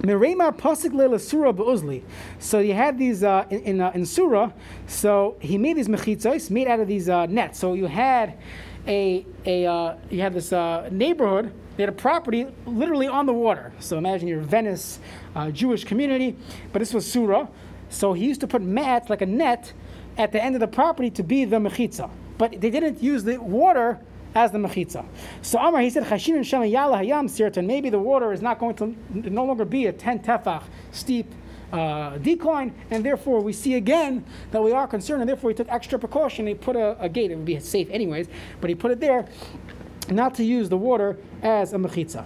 [0.00, 2.02] Meremar pasik surah beuzli.
[2.38, 4.50] So you had these uh, in in, uh, in surah.
[4.86, 7.58] So he made these mechitzos made out of these uh, nets.
[7.58, 8.34] So you had
[8.86, 11.52] a a uh, you had this uh, neighborhood.
[11.76, 13.72] They had a property literally on the water.
[13.78, 14.98] So imagine your Venice
[15.36, 16.36] uh, Jewish community,
[16.72, 17.46] but this was surah.
[17.88, 19.72] So he used to put mats like a net
[20.16, 22.10] at the end of the property to be the mechitza.
[22.36, 24.00] But they didn't use the water
[24.34, 25.04] as the mechitza.
[25.42, 27.66] So Amar, he said, Chashin Shem Yala Hayam Sirtan.
[27.66, 31.32] Maybe the water is not going to no longer be a 10 tefach steep
[31.72, 35.68] uh, decline, and therefore we see again that we are concerned, and therefore he took
[35.70, 36.46] extra precaution.
[36.46, 38.28] He put a, a gate, it would be safe anyways,
[38.60, 39.26] but he put it there
[40.10, 42.24] not to use the water as a mechitza.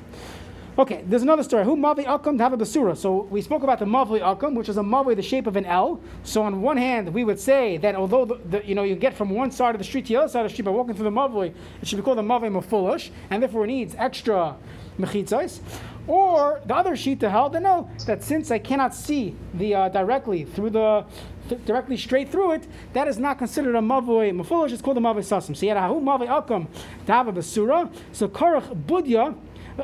[0.79, 1.65] Okay, there's another story.
[1.65, 2.97] Who mavi akum to have a basura?
[2.97, 5.67] So we spoke about the mavli akum, which is a mavli the shape of an
[5.67, 6.01] L.
[6.25, 9.15] So on one hand, we would say that although the, the, you know you get
[9.15, 10.95] from one side of the street to the other side of the street by walking
[10.95, 14.57] through the mavli, it should be called a mavli mafulish, and therefore it needs extra
[14.99, 15.61] mechitzais.
[16.07, 19.89] Or the other sheet to held that no, that since I cannot see the uh,
[19.91, 21.05] directly through the
[21.51, 24.73] th- directly straight through it, that is not considered a mavoi mafulish.
[24.73, 25.55] It's called a mavoi sasim.
[25.55, 26.67] So you had a hu mavoi akum
[27.05, 27.93] to have a basura.
[28.13, 29.37] So karach budya.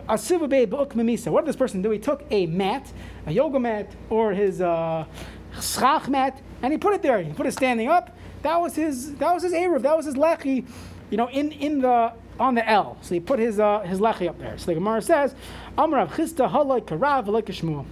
[0.06, 1.90] What did this person do?
[1.90, 2.92] He took a mat,
[3.26, 5.04] a yoga mat, or his uh,
[6.08, 7.22] mat, and he put it there.
[7.22, 8.16] He put it standing up.
[8.42, 9.14] That was his.
[9.16, 9.82] That was his eruv.
[9.82, 10.66] That was his lechi.
[11.10, 12.98] You know, in in the on the L.
[13.02, 14.56] So he put his uh, his lechi up there.
[14.58, 15.34] So the Gemara says,
[15.76, 17.86] Amrav Chisda halai karav Shmuel.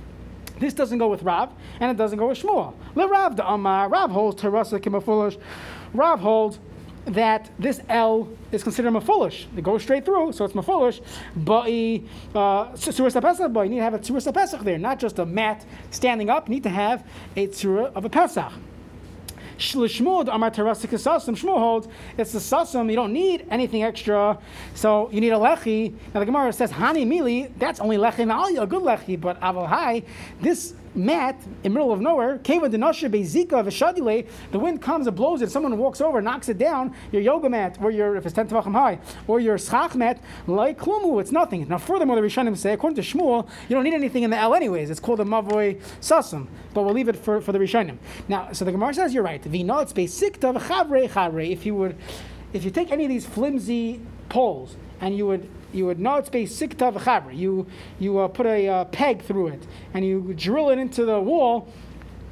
[0.58, 2.74] This doesn't go with Rav, and it doesn't go with Shmuel.
[2.94, 3.88] Le Rav the Amar.
[3.88, 5.38] Rav holds terasa kimafulish.
[5.92, 6.58] Rav holds
[7.06, 9.46] that this L is considered mafulish.
[9.56, 11.00] It goes straight through, so it's mafulish.
[11.36, 11.68] But
[12.34, 16.30] uh, but you need to have a tzuras pesach there, not just a mat standing
[16.30, 16.48] up.
[16.48, 17.04] You need to have
[17.36, 18.52] a tzura of a pesach.
[19.58, 21.34] Shlishmud Amar Terasik Sasum.
[21.34, 21.88] Shmuel holds
[22.18, 22.90] it's the sasum.
[22.90, 24.38] You don't need anything extra,
[24.74, 25.92] so you need a lechi.
[26.12, 27.50] Now the Gemara says Hani Mili.
[27.58, 29.18] That's only lechi ma'ali, a good lechi.
[29.18, 30.04] But Aval
[30.42, 32.58] this mat in middle of nowhere, the
[34.52, 37.90] wind comes and blows it, someone walks over, knocks it down, your yoga mat, or
[37.90, 41.68] your, if it's 10 Tavachim high, or your schach mat, like Klumu, it's nothing.
[41.68, 44.54] Now, furthermore, the Rishonim say, according to Shmuel, you don't need anything in the L
[44.54, 44.90] anyways.
[44.90, 47.98] It's called a Mavoy Sasum, but we'll leave it for, for the Rishonim.
[48.28, 49.42] Now, so the Gemara says, you're right.
[49.42, 51.96] Vinot Besikta V'chavre Chavre, if you would,
[52.52, 56.28] if you take any of these flimsy poles, and you would you would know it's
[56.28, 57.36] based sikta v'chabra.
[57.36, 57.66] You
[57.98, 61.68] you uh, put a uh, peg through it and you drill it into the wall,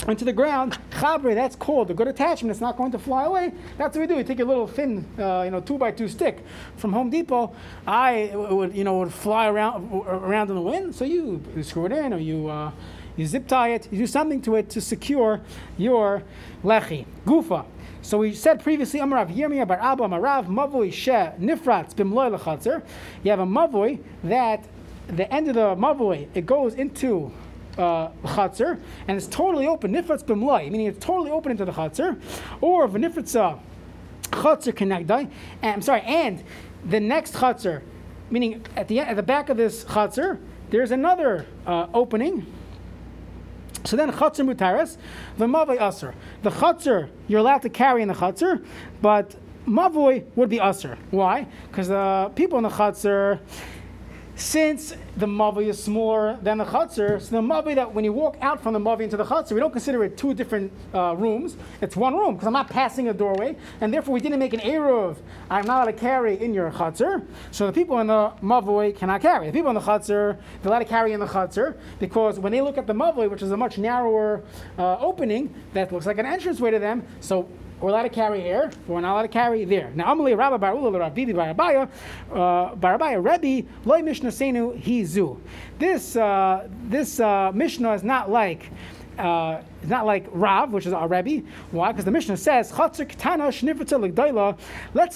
[0.09, 0.79] into the ground.
[0.91, 2.51] Chabre, that's called a good attachment.
[2.51, 3.53] It's not going to fly away.
[3.79, 4.17] That's what we do.
[4.17, 6.45] We take a little thin, uh, you know, two by two stick
[6.77, 7.55] from Home Depot.
[7.87, 10.95] I would you know would fly around around in the wind.
[10.95, 12.49] So you, you screw it in or you.
[12.49, 12.73] Uh,
[13.17, 15.41] you zip tie it, you do something to it to secure
[15.77, 16.25] your
[16.65, 17.07] lechi.
[17.25, 17.65] Gufa.
[18.05, 22.85] So we said previously, Amarav Yirmiyah Bar Abba Amarav Mavoi She Nifratz Bimloy Lechatzer.
[23.23, 24.63] You have a Mavoi that
[25.07, 27.33] the end of the Mavoi it goes into
[27.79, 29.95] uh, Chatzar and it's totally open.
[29.95, 32.21] Nifratz Bimloy, meaning it's totally open into the Chatzar,
[32.61, 33.59] or V'Nifratz
[34.31, 35.31] Chatzar Kenegdai.
[35.63, 36.45] I'm sorry, and
[36.85, 37.81] the next Chatzar,
[38.29, 40.39] meaning at the at the back of this Chatzar,
[40.69, 42.45] there's another uh, opening
[43.85, 44.97] so then chatzar mutaris,
[45.39, 46.15] the mavoi aser.
[46.43, 48.65] The chatzar you're allowed to carry in the chatzar,
[49.03, 50.99] but mavoi would be aser.
[51.11, 51.47] Why?
[51.69, 53.41] Because the people in the chatzar
[54.37, 58.37] since the mavi is smaller than the chutzner, so the mavi that when you walk
[58.41, 61.57] out from the mavi into the chutzner, we don't consider it two different uh, rooms.
[61.81, 64.61] It's one room because I'm not passing a doorway, and therefore we didn't make an
[64.61, 65.17] eruv.
[65.51, 67.25] I'm not allowed to carry in your chutzner.
[67.53, 69.47] So the people in the mavi cannot carry.
[69.47, 72.61] The people in the chutzner, they're allowed to carry in the chutzner because when they
[72.61, 74.43] look at the mavi, which is a much narrower
[74.79, 77.49] uh, opening that looks like an entranceway to them, so
[77.85, 79.93] we're allowed to carry here, we're not allowed to carry there.
[79.95, 81.87] Now, Amalei Rabba bar Ulla Rav Bibi bar Abaye,
[82.33, 85.39] uh, bar Abaye Rebbe Loy Mishnah Senu Hizu.
[85.79, 88.71] This uh, this uh, Mishnah is not like
[89.19, 91.47] uh, it's not like Rav, which is our Rebbe.
[91.71, 91.93] Why?
[91.93, 92.73] Because the Mishnah says.
[92.79, 93.05] Let's say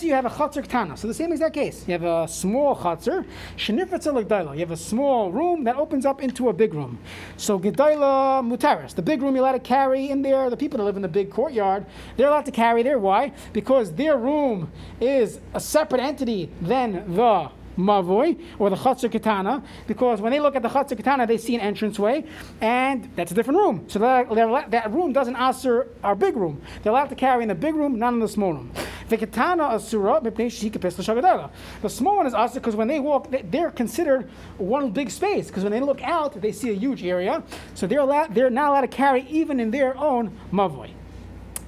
[0.07, 0.99] you have a Chatzir Ketana.
[0.99, 1.85] So the same exact case.
[1.87, 3.25] You have a small Chatzir.
[3.67, 6.99] You have a small room that opens up into a big room.
[7.37, 10.51] So Gedaila Mutaris, the big room you're allowed to carry in there.
[10.51, 12.99] The people that live in the big courtyard, they're allowed to carry there.
[12.99, 13.33] Why?
[13.53, 20.21] Because their room is a separate entity than the Mavoi or the Chatzar Katana because
[20.21, 22.25] when they look at the Chatzar Katana, they see an entranceway
[22.61, 23.85] and that's a different room.
[23.89, 26.61] So they're, that room doesn't answer our big room.
[26.83, 28.73] They're allowed to carry in the big room, not in the small room.
[29.09, 34.91] The Katana Asura, the small one is Asur because when they walk, they're considered one
[34.91, 37.43] big space because when they look out, they see a huge area.
[37.75, 40.91] So they're, allowed, they're not allowed to carry even in their own Mavoi.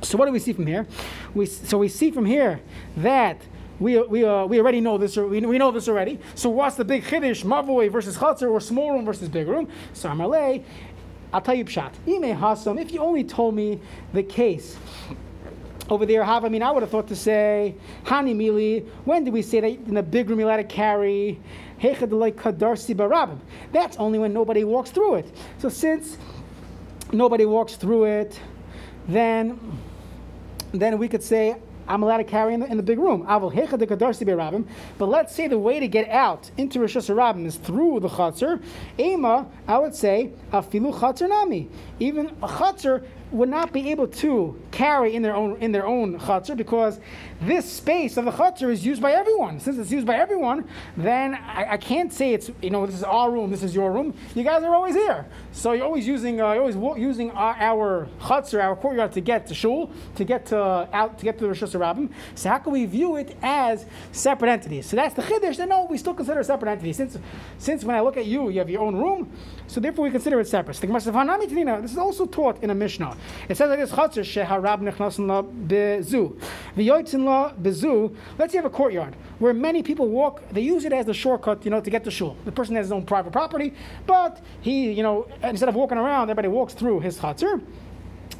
[0.02, 0.86] So what do we see from here?
[1.34, 2.60] We, so we see from here
[2.98, 3.40] that
[3.80, 6.20] we, we, uh, we already know this, we, we know this already.
[6.34, 9.68] So what's the big chiddush, mavoi versus chatzar, or small room versus big room?
[9.94, 10.08] So
[11.32, 11.92] I'll tell you pshat.
[12.06, 13.80] Ime hasam, if you only told me
[14.12, 14.76] the case
[15.88, 19.32] over there, have I mean, I would have thought to say, Hani Mili, when did
[19.32, 21.40] we say that in the big room you let it carry?
[21.80, 22.02] That's
[23.96, 25.34] only when nobody walks through it.
[25.58, 26.18] So since
[27.12, 28.38] nobody walks through it,
[29.08, 29.58] then
[30.72, 31.56] then we could say
[31.90, 33.26] I'm allowed to carry in the, in the big room.
[33.26, 38.62] But let's say the way to get out into Rosh Hashanah is through the Chatzar.
[38.98, 41.68] Ema, I would say, afilu Chatzar nami.
[41.98, 46.18] Even a Chatzar would not be able to carry in their own in their own
[46.18, 46.98] chutzner because
[47.40, 49.60] this space of the chutzner is used by everyone.
[49.60, 53.02] Since it's used by everyone, then I, I, can't say it's you know this is
[53.02, 54.14] our room, this is your room.
[54.34, 58.08] You guys are always here, so you're always using uh, you're always using our, our
[58.20, 61.48] chutzner, our courtyard to get to shul, to get to out to get to the
[61.48, 62.10] Rosh Hashanah.
[62.34, 64.86] So how can we view it as separate entities?
[64.86, 65.56] So that's the chiddush.
[65.56, 66.96] Then no, we still consider it separate entities.
[66.96, 67.18] Since
[67.58, 69.30] since when I look at you, you have your own room,
[69.66, 70.76] so therefore we consider it separate.
[70.80, 73.16] This is also taught in a Mishnah.
[73.48, 74.82] It says like this: Chatzar sheharab
[77.24, 78.14] la la bezu.
[78.38, 80.42] Let's say you have a courtyard where many people walk.
[80.50, 82.36] They use it as the shortcut, you know, to get to shul.
[82.44, 83.74] The person has his own private property,
[84.06, 87.62] but he, you know, instead of walking around, everybody walks through his chatzar.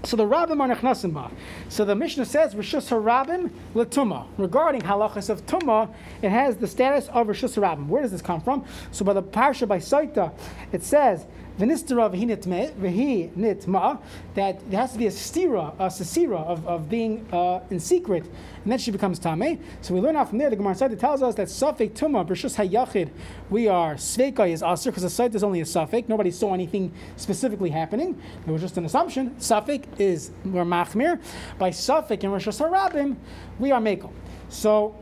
[0.02, 1.30] So the rabbim are nechnasim.
[1.68, 4.26] So the Mishnah says rishus harabim letuma.
[4.38, 7.86] Regarding halachas of tuma, it has the status of rishus harabim.
[7.86, 8.64] Where does this come from?
[8.92, 10.32] So by the parsha by Saita,
[10.72, 11.26] it says
[11.60, 14.00] v'nistera v'hi
[14.34, 18.24] that there has to be a stira, a sasira of, of being uh, in secret,
[18.24, 19.60] and then she becomes tame.
[19.80, 20.50] So we learn out from there.
[20.50, 23.10] The Gemara side tells us that safek tuma b'rishus hayachid,
[23.50, 26.08] we are sveika is aser because the site is only a safek.
[26.08, 28.20] Nobody saw anything specifically happening.
[28.46, 29.30] It was just an assumption.
[29.36, 31.20] Safek is we're machmir.
[31.58, 33.16] By safek and rishus harabim,
[33.58, 34.12] we are mekel.
[34.48, 34.96] So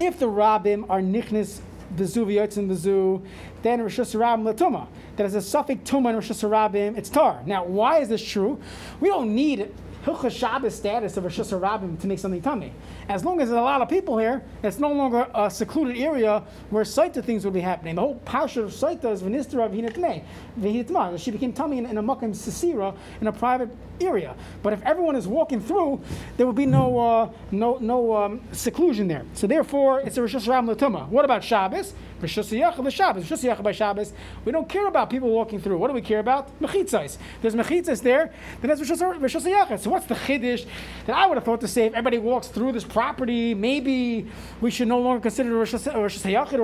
[0.00, 1.60] if the rabbim are nichnis
[1.94, 3.24] bezu v'yotzin bezu,
[3.62, 4.86] then rishus harabim latuma.
[5.20, 6.96] That is a suffix tuma and rishus harabim.
[6.96, 7.42] It's tar.
[7.44, 8.58] Now, why is this true?
[9.00, 9.70] We don't need
[10.06, 12.72] Hilchas Shabbos status of Rosh Hashanah to make something tummy.
[13.10, 16.44] As long as there's a lot of people here, it's no longer a secluded area
[16.70, 17.96] where Saita things will be happening.
[17.96, 20.22] The whole parsha of Saita is V'nistra V'hinatmei,
[20.60, 21.18] V'hinatma.
[21.18, 23.68] She became tummy in, in a Makam Sisira, in a private
[24.00, 24.36] area.
[24.62, 26.00] But if everyone is walking through,
[26.36, 29.24] there will be no uh, no no um, seclusion there.
[29.34, 31.08] So therefore, it's a Rosh Hashanah Latuma.
[31.08, 31.94] What about Shabbos?
[32.20, 33.30] Rosh Shabbos.
[33.30, 34.12] Rosh by Shabbos.
[34.44, 35.78] We don't care about people walking through.
[35.78, 36.58] What do we care about?
[36.60, 37.18] Mechitzas.
[37.42, 38.32] There's mechitzas there.
[38.60, 38.98] Then that's Rosh.
[38.98, 40.66] So what's the chiddush
[41.06, 44.26] that I would have thought to say if everybody walks through this property, maybe
[44.60, 46.02] we should no longer consider Rosh Hashanah or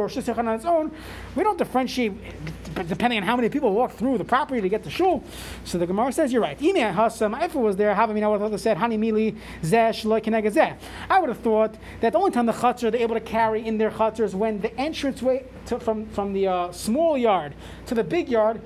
[0.02, 0.92] Rosh Hashanah on its own.
[1.34, 2.12] We don't differentiate
[2.74, 5.24] depending on how many people walk through the property to get to shul.
[5.64, 6.58] So the Gemara says, you're right.
[6.60, 10.76] If it was there, I would have thought said, Hani Mili Zeh
[11.08, 13.78] I would have thought that the only time the chutzner are able to carry in
[13.78, 17.54] their chutzner is when the entranceway to, from, from the uh, small yard
[17.86, 18.60] to the big yard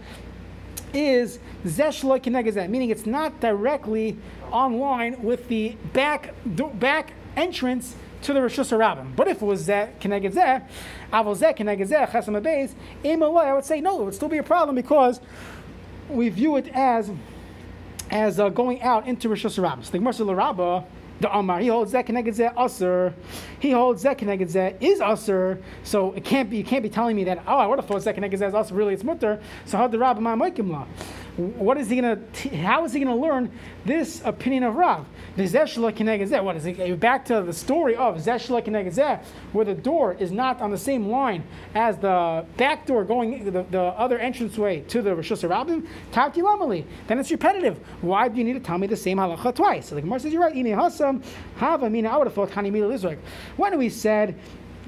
[0.93, 4.17] is Zeshla Kinegazeh, meaning it's not directly
[4.51, 6.35] online with the back,
[6.81, 9.17] back entrance to the Rishus Rabbim.
[9.17, 10.67] But if it was Zeh Kineged Zeh,
[11.13, 12.73] Avol Zeh Kineged Zeh, Chesam Abeis,
[13.05, 15.21] I would say no, it would still be a problem because
[16.09, 17.11] we view it as
[18.11, 19.85] as uh, going out into Rishus Rabbim.
[19.85, 20.85] So the Gemara Rabba,
[21.21, 23.15] the Amar, he holds Zeh Kineged Zeh Aser.
[23.61, 25.63] He holds Zeh Kineged Zeh is Aser.
[25.85, 28.03] So it can't be, you can't be telling me that, oh, I would have thought
[28.03, 29.41] Zeh Kineged Zeh is Aser, really it's Mutter.
[29.65, 30.87] So how the Ma'amoikim
[31.41, 32.57] what is he going to?
[32.57, 33.51] How is he to learn
[33.85, 35.07] this opinion of Rav?
[35.41, 37.01] What is it?
[37.01, 41.45] Back to the story of zeshla where the door is not on the same line
[41.75, 45.87] as the back door going the, the other entranceway to the Rosh Hashanah.
[46.13, 46.85] Lamali.
[47.07, 47.79] Then it's repetitive.
[48.03, 49.89] Why do you need to tell me the same halacha twice?
[49.89, 50.55] So the Gemara says you're right.
[50.55, 53.19] I would have thought
[53.57, 54.39] When we said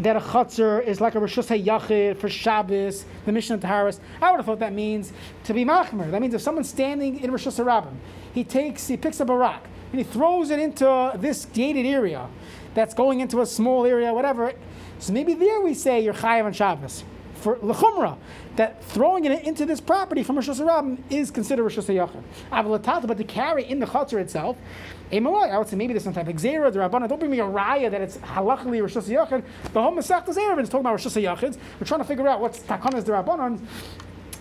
[0.00, 4.00] that a chutzner is like a Rosh Yachid for Shabbos, the mission Mishnah Taharis.
[4.20, 5.12] I would have thought that means
[5.44, 6.10] to be machmer.
[6.10, 7.94] That means if someone's standing in Rosh Hashanah,
[8.34, 12.26] he takes, he picks up a rock and he throws it into this gated area
[12.74, 14.52] that's going into a small area, whatever.
[14.98, 18.16] So maybe there we say you're chayav on Shabbos for lechumra
[18.54, 20.48] that throwing it into this property from Rosh
[21.10, 23.06] is considered Rosh Hashanah.
[23.06, 24.56] But to carry in the chutzner itself,
[25.12, 25.18] I
[25.58, 27.08] would say maybe there's some type of Xera, the Rabbanah.
[27.08, 29.42] Don't bring me a raya that it's halachically Rosh Hashanah.
[29.72, 31.58] The whole Masech is talking about Rosh Hashanah.
[31.80, 33.60] We're trying to figure out what's Takanas the Rabbanah.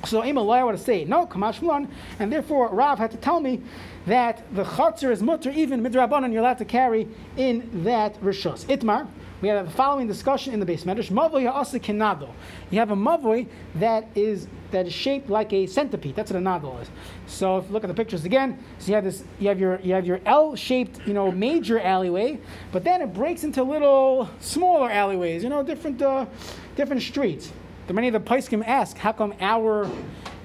[0.05, 1.87] So Imalai would say no, Kamash Mulan,
[2.19, 3.61] and therefore Rav had to tell me
[4.07, 8.65] that the chutzner is mutter even midrabanan you're allowed to carry in that rishos.
[8.65, 9.07] Itmar.
[9.41, 11.09] We have the following discussion in the base medrash.
[11.09, 12.29] Mavoi asa kinado.
[12.69, 16.15] You have a mavoi that is that is shaped like a centipede.
[16.15, 16.89] That's what a nadal is.
[17.25, 19.79] So if you look at the pictures again, so you have this, you have your
[19.81, 22.39] you have your L-shaped, you know, major alleyway,
[22.71, 25.41] but then it breaks into little smaller alleyways.
[25.41, 26.27] You know, different uh,
[26.75, 27.51] different streets.
[27.91, 29.85] The many of the Paiskim ask, how come our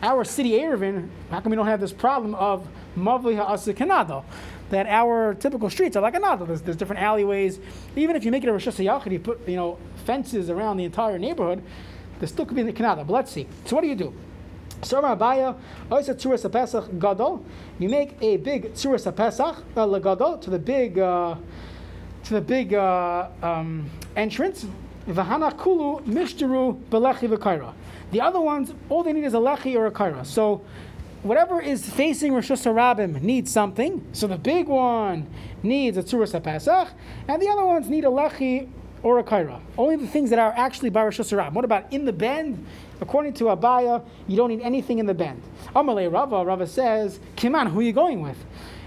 [0.02, 4.24] our city Erevin, how come we don't have this problem of mavoi asa kinado?
[4.70, 6.44] that our typical streets are like another.
[6.44, 7.60] There's, there's different alleyways.
[7.94, 10.82] Even if you make it a Rosh Hashanah, you put you know fences around the
[10.82, 11.62] entire neighborhood,
[12.18, 13.04] there still could be in the Canada.
[13.04, 13.46] But let's see.
[13.64, 14.12] So what do you do?
[14.82, 14.98] So.
[17.78, 21.36] You make a big Tzuras Pesach uh, Gadol to the big uh,
[22.24, 24.66] to the big uh, um, entrance.
[25.06, 27.72] Vahana Kulu Mishtaru Belechi V'Kaira.
[28.10, 30.24] The other ones, all they need is a lechi or a kaira.
[30.24, 30.62] So
[31.22, 34.04] whatever is facing Rosh Hashanah needs something.
[34.12, 35.26] So the big one
[35.62, 36.90] needs a Tzuras HaPesach,
[37.28, 38.68] and the other ones need a Lechi
[39.02, 39.60] or a Kaira.
[39.76, 41.52] Only the things that are actually by Rosh Hashanah.
[41.52, 42.64] What about in the bend?
[43.00, 45.42] According to Abaye, you don't need anything in the bend.
[45.74, 48.38] Amalei Rava, Rava says, Kiman, who are you going with?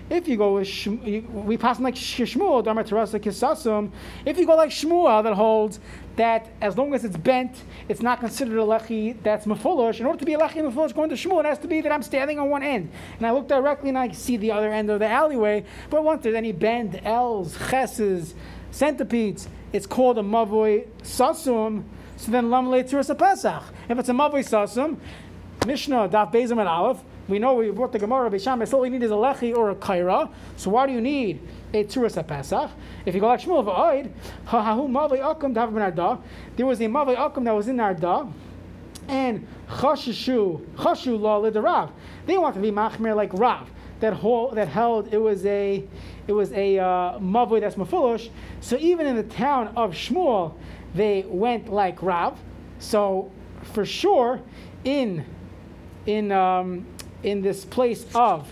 [0.09, 3.91] If you go with Shmuel, we pass like Shmuel, Dharma Terasa Kisasum.
[4.25, 5.79] If you go like Shmuel, that holds
[6.15, 9.99] that as long as it's bent, it's not considered a lechi that's mafulush.
[9.99, 11.91] In order to be a lechi mafulush going to Shmuel, it has to be that
[11.91, 12.91] I'm standing on one end.
[13.17, 15.63] And I look directly and I see the other end of the alleyway.
[15.91, 18.33] But once there's any bend, L's, cheses,
[18.71, 21.83] centipedes, it's called a mavoi sasum.
[22.17, 23.63] So then lam leitzurus pesach.
[23.87, 24.97] If it's a mavoi sasum,
[25.67, 28.73] Mishnah, Daf Bezim and Aleph, we know we brought the Gemara Beisham.
[28.73, 30.31] All you need is a lechi or a kaira.
[30.57, 31.41] So why do you need
[31.73, 32.71] a tzuras pesach?
[33.05, 34.11] If you go like Shmuel va'oid,
[34.47, 36.21] hahahu mavei akum
[36.55, 38.27] There was a mavei akum that was in Arda.
[39.07, 41.91] and chashishu chashu law lidarav.
[42.25, 43.69] They want to be machmir like Rav
[43.99, 45.83] that whole that held it was a
[46.27, 48.29] it was a uh, that's mafulosh.
[48.61, 50.53] So even in the town of Shmuel,
[50.95, 52.39] they went like Rav.
[52.79, 53.31] So
[53.73, 54.41] for sure,
[54.83, 55.25] in
[56.05, 56.85] in um,
[57.23, 58.47] in this place of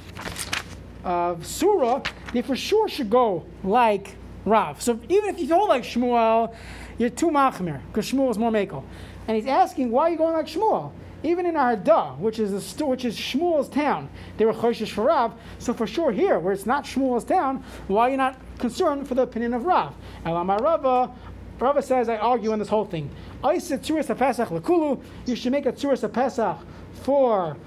[1.08, 2.04] of Sura,
[2.34, 4.16] they for sure should go like
[4.46, 4.82] Rav.
[4.82, 6.54] So even if you go like Shmuel,
[6.98, 8.84] you're too machmir because Shmuel is more makel.
[9.28, 10.92] And he's asking, why are you going like Shmuel?
[11.24, 15.34] Even in Arda, which is which is Shmuel's town, they were choishish for Rav.
[15.60, 19.16] So for sure here, where it's not Shmuel's town, why are you not concerned for
[19.16, 19.96] the opinion of Rav?
[20.26, 21.12] Elamar Rava,
[21.60, 23.10] Rava says, I argue on this whole thing.
[23.44, 25.02] I said tzuras lekulu.
[25.26, 26.58] You should make a tzuras Pesach
[27.02, 27.58] for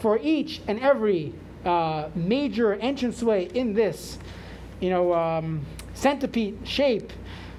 [0.00, 1.32] for each and every
[1.64, 4.18] uh, major entranceway in this,
[4.80, 7.12] you know, um, centipede shape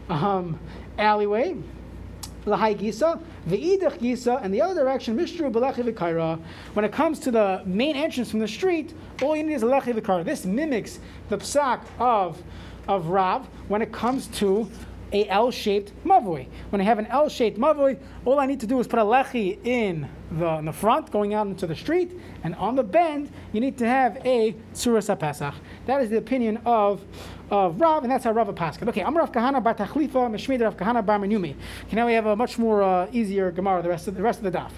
[0.09, 0.59] um,
[0.97, 1.55] alleyway.
[2.45, 6.41] Lahai Gisa, Ve'idach Gisa, and the other direction, Mishru Belechi V'kaira.
[6.73, 9.93] When it comes to the main entrance from the street, all you need is Lechi
[9.93, 10.25] V'kaira.
[10.25, 10.97] This mimics
[11.29, 12.41] the psak of,
[12.87, 14.69] of Rav when it comes to
[15.11, 16.47] a L-shaped mavoi.
[16.69, 19.57] When I have an L-shaped mavoi, all I need to do is put a lechi
[19.65, 23.59] in the, in the front, going out into the street, and on the bend, you
[23.59, 25.53] need to have a tzuras pesach.
[25.85, 27.01] That is the opinion of
[27.49, 28.87] of Rav, and that's how Rav paskin.
[28.87, 31.53] Okay, I'm Rav Kahana bar Tachlifa, Meshmei Rav Kahana bar Menumi.
[31.83, 33.83] Okay, now we have a much more uh, easier Gemara.
[33.83, 34.71] The rest of the rest of the daf.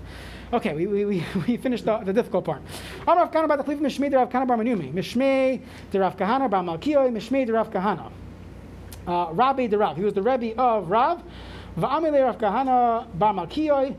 [0.51, 2.63] Okay, we, we, we, we finished the, the difficult part.
[3.07, 4.91] I'm Rav Kahana bar Tachlifa, Meshmei Rav Kahana bar Menumi.
[4.91, 5.61] Mishmei
[5.93, 8.11] Rav Kahana bar Malkioi, Mishmei Rav Kahana
[9.07, 9.97] uh, Rabbi the Rav.
[9.97, 11.23] He was the Rebbe of Rav.
[11.77, 13.95] Va'amile Rav Kahana Bar Malkiyoi.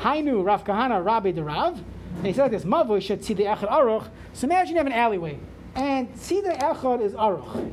[0.00, 1.82] Hainu Rav Kahana Rabbi the Rav.
[2.16, 4.08] And he said like this, Mavoi should see the Echad Aruch.
[4.32, 5.38] So imagine you have an alleyway.
[5.74, 7.70] And see the Echad is Aruch.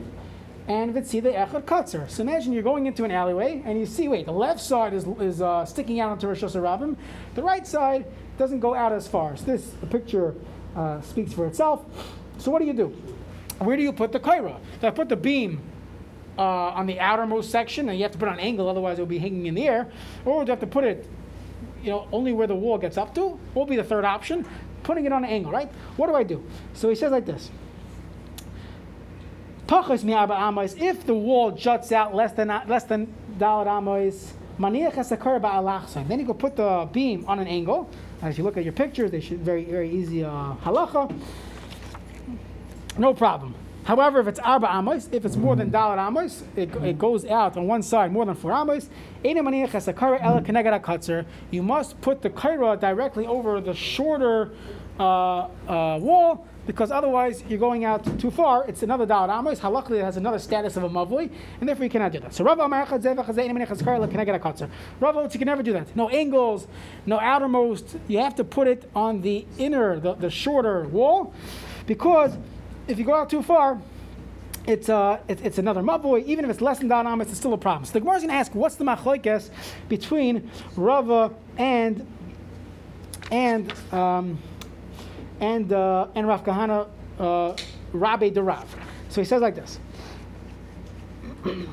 [0.67, 2.09] And if see the Echad Katzer.
[2.09, 5.05] So imagine you're going into an alleyway and you see, wait, the left side is,
[5.19, 6.95] is uh, sticking out onto Rosh Hashanah.
[7.33, 8.05] The right side
[8.37, 9.35] doesn't go out as far.
[9.35, 10.35] So this, the picture
[10.75, 11.83] uh, speaks for itself.
[12.37, 12.95] So what do you do?
[13.59, 14.57] Where do you put the kaira?
[14.79, 15.61] So I put the beam
[16.39, 18.97] uh, on the outermost section, and you have to put it on an angle, otherwise
[18.97, 19.91] it will be hanging in the air.
[20.23, 21.05] Or you have to put it,
[21.83, 23.37] you know, only where the wall gets up to.
[23.53, 24.45] Will be the third option?
[24.83, 25.69] Putting it on an angle, right?
[25.97, 26.41] What do I do?
[26.73, 27.51] So he says like this.
[29.67, 33.67] If the wall juts out less than less than dalad
[34.59, 36.07] ba'alachsan.
[36.07, 37.89] Then you go put the beam on an angle.
[38.21, 41.13] As you look at your pictures, they should very very easy uh, halacha.
[42.97, 43.53] No problem.
[43.83, 47.57] However, if it's arba amos, if it's more than dalad amos, it, it goes out
[47.57, 48.89] on one side more than four amos.
[49.23, 49.43] You
[51.63, 54.51] must put the kaira directly over the shorter
[54.99, 55.03] uh,
[55.67, 58.63] uh, wall because otherwise you're going out too far.
[58.67, 59.59] It's another dalad amos.
[59.59, 62.31] Halachli it has another status of a mavli, and therefore you cannot do that.
[62.35, 62.59] So Rav
[64.99, 65.95] Rav you can never do that.
[65.95, 66.67] No angles,
[67.07, 67.97] no outermost.
[68.07, 71.33] You have to put it on the inner, the, the shorter wall,
[71.87, 72.37] because
[72.89, 73.79] if you go out too far,
[74.65, 76.25] it's, uh, it, it's another mavoi.
[76.25, 77.85] Even if it's less than Danamis, it's still a problem.
[77.85, 79.49] So the Gemara is going to ask, what's the machlokes
[79.87, 82.05] between Rava and
[83.31, 84.39] and um,
[85.39, 86.87] and uh, and Rav Kahana,
[87.19, 87.55] uh,
[87.93, 88.75] Rabbi de Rav.
[89.09, 89.79] So he says like this.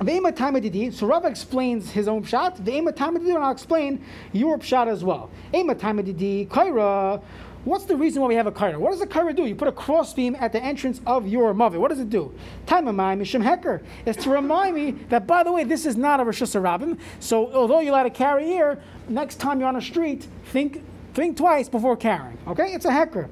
[0.00, 2.58] So Rav explains his own pshat.
[2.58, 5.30] And I'll explain your pshat as well.
[5.52, 7.22] Kaira.
[7.64, 8.76] What's the reason why we have a kaira?
[8.76, 9.46] What does a kaira do?
[9.46, 11.80] You put a crossbeam at the entrance of your mother.
[11.80, 12.34] What does it do?
[12.66, 13.82] Taimamai mishim heker.
[14.04, 16.98] is to remind me that, by the way, this is not a Rosh Hashanah.
[17.20, 20.84] So although you're allowed to carry here, next time you're on a street, think
[21.14, 22.36] think twice before carrying.
[22.48, 22.74] Okay?
[22.74, 23.28] It's a lohavi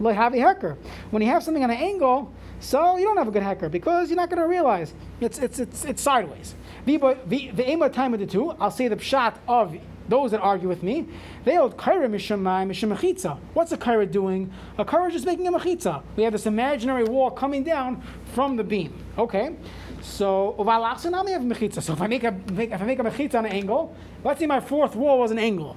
[0.00, 0.76] heker.
[1.10, 4.10] When you have something on an angle, so you don't have a good heker because
[4.10, 6.54] you're not going to realize it's it's it's, it's sideways.
[6.84, 9.74] The aim of time of the two, I'll say the pshat of
[10.10, 11.06] those that argue with me,
[11.44, 13.38] they hold kaira mishamai mishamachitza.
[13.54, 14.52] What's a kaira doing?
[14.76, 16.02] A kaira is just making a machitza.
[16.16, 18.02] We have this imaginary wall coming down
[18.34, 18.92] from the beam.
[19.16, 19.54] Okay,
[20.02, 20.54] so.
[20.58, 24.40] So if I make a make, if I make a mechitza on an angle, let's
[24.40, 25.76] say my fourth wall was an angle,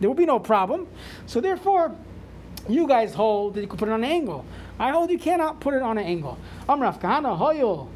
[0.00, 0.88] there will be no problem.
[1.26, 1.94] So therefore,
[2.68, 4.44] you guys hold that you can put it on an angle.
[4.78, 6.38] I hold you cannot put it on an angle.
[6.68, 7.88] Amraf kahana hoyol.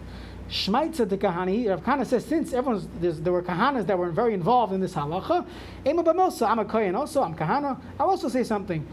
[0.50, 2.88] Shmaitza the Kahani, Rav Kahana says, since everyone's,
[3.20, 5.46] there were Kahanas that were very involved in this halacha,
[5.86, 8.84] Ema Bamosa, I'm a Kohen also, I'm Kahana, I'll also say something.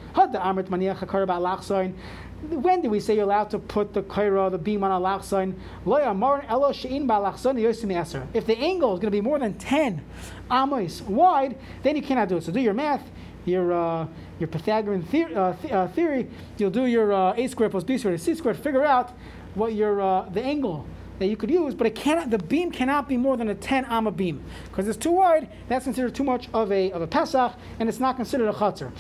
[2.50, 5.56] When do we say you're allowed to put the kaira, the beam on a lachzain?
[8.34, 10.06] If the angle is going to be more than 10
[10.52, 12.44] amos wide, then you cannot do it.
[12.44, 13.10] So do your math,
[13.46, 14.06] your, uh,
[14.38, 17.98] your Pythagorean theory, uh, th- uh, theory, you'll do your uh, a squared plus b
[17.98, 19.14] squared c squared, figure out
[19.56, 20.86] what your, uh, the angle
[21.20, 22.30] that you could use, but it cannot.
[22.30, 25.50] The beam cannot be more than a 10 amma beam because it's too wide.
[25.68, 28.92] That's considered too much of a of a pesach, and it's not considered a hakutzer.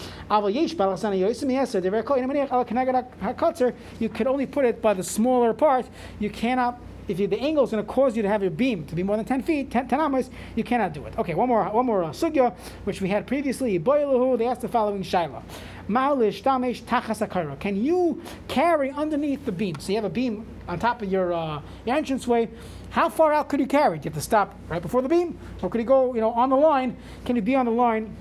[4.00, 5.88] You could only put it by the smaller part.
[6.20, 6.82] You cannot.
[7.08, 9.02] If you, the angle is going to cause you to have your beam to be
[9.02, 11.18] more than 10 feet, 10, 10 amas, you cannot do it.
[11.18, 12.54] Okay, one more, one more uh, sugya,
[12.84, 13.78] which we had previously.
[13.78, 15.42] They asked the following shaila.
[15.90, 17.60] Ma'alish damesh Tachasakara.
[17.60, 19.80] Can you carry underneath the beam?
[19.80, 22.50] So you have a beam on top of your, uh, your entranceway.
[22.90, 23.98] How far out could you carry?
[23.98, 25.38] Do you have to stop right before the beam?
[25.62, 26.98] Or could you go, you know, on the line?
[27.26, 28.16] Can you be on the line?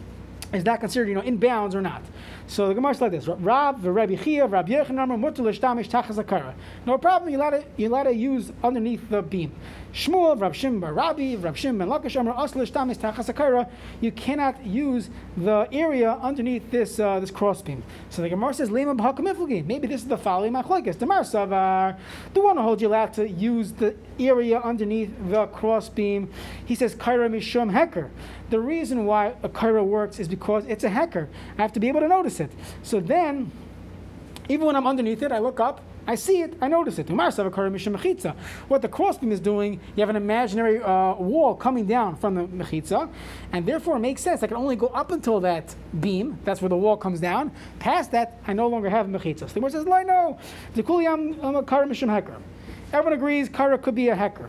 [0.53, 2.03] Is that considered, you know, in bounds or not?
[2.49, 6.23] So the Gemara is like this: Rab, the Rabbi Chia, Rabbi Yochanan, mutter l'shtamish tachas
[6.23, 6.55] akara.
[6.87, 7.33] No problem.
[7.33, 7.71] You let it.
[7.77, 9.53] You let it use underneath the beam.
[9.93, 13.71] Shmuel, Rab bar Rabbi, Rab Shimon ben Lakish, Amar Asl l'shtamish tachas.
[14.01, 17.83] You cannot use the area underneath this uh, this cross beam.
[18.11, 19.65] So the Gemara says, Lema b'hakamiflugi.
[19.65, 20.99] Maybe this is the following machlekes.
[20.99, 21.99] The Mar Savar,
[22.35, 26.31] the one who holds you allowed to use the area underneath the cross beam.
[26.65, 28.11] He says, Kaira mishum heker.
[28.49, 31.29] The reason why a kaira works is because it's a hecker.
[31.59, 32.51] I have to be able to notice it.
[32.83, 33.51] So then,
[34.49, 37.11] even when I'm underneath it, I look up, I see it, I notice it.
[37.11, 42.45] What the crossbeam is doing, you have an imaginary uh, wall coming down from the
[42.45, 43.09] mechitza,
[43.51, 44.45] and therefore it makes sense.
[44.45, 46.39] I can only go up until that beam.
[46.45, 47.51] That's where the wall comes down.
[47.81, 49.41] Past that, I no longer have mechitza.
[49.41, 50.39] So the Gemara says, no,
[50.77, 52.37] kaira mishum hecker.
[52.93, 54.49] Everyone agrees Kara could be a hacker.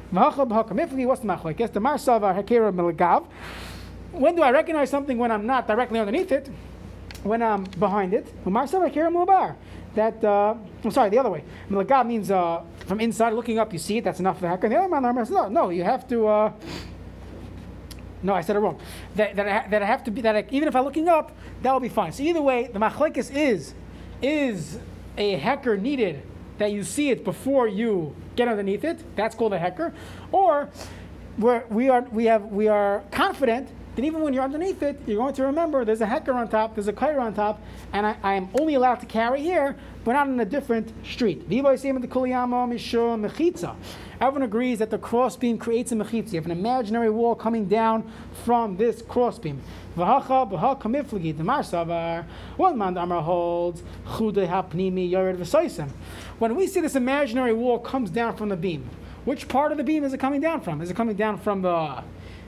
[4.12, 6.52] When do I recognize something when I'm not directly underneath it?
[7.24, 8.28] When I'm behind it.
[9.96, 11.44] That uh, I'm sorry, the other way.
[11.70, 14.04] Milagav means uh, from inside looking up, you see it.
[14.04, 14.70] That's enough for the hacker.
[14.70, 16.28] The other man says, no, no, you have to.
[16.28, 16.54] Uh,
[18.24, 18.80] no, I said it wrong.
[19.16, 21.36] That, that, I, that I have to be that I, even if I'm looking up,
[21.62, 22.12] that will be fine.
[22.12, 23.74] So either way, the machlekes is
[24.22, 24.80] is
[25.18, 26.24] a hacker needed
[26.58, 29.16] that you see it before you get underneath it.
[29.16, 29.94] That's called a hacker.
[30.32, 30.70] Or
[31.38, 35.18] where we are we have we are confident that even when you're underneath it, you're
[35.18, 37.60] going to remember there's a hecker on top, there's a kaira on top,
[37.94, 41.42] and I, am only allowed to carry here, but not in a different street.
[44.20, 46.34] Everyone agrees that the crossbeam creates a mechitza.
[46.34, 48.12] You have an imaginary wall coming down
[48.46, 49.60] from this crossbeam.
[49.98, 50.48] V'hacha.
[52.58, 53.82] One man holds.
[56.38, 58.88] When we see this imaginary wall comes down from the beam,
[59.26, 60.82] which part of the beam is it coming down from?
[60.82, 62.04] Is it coming down from the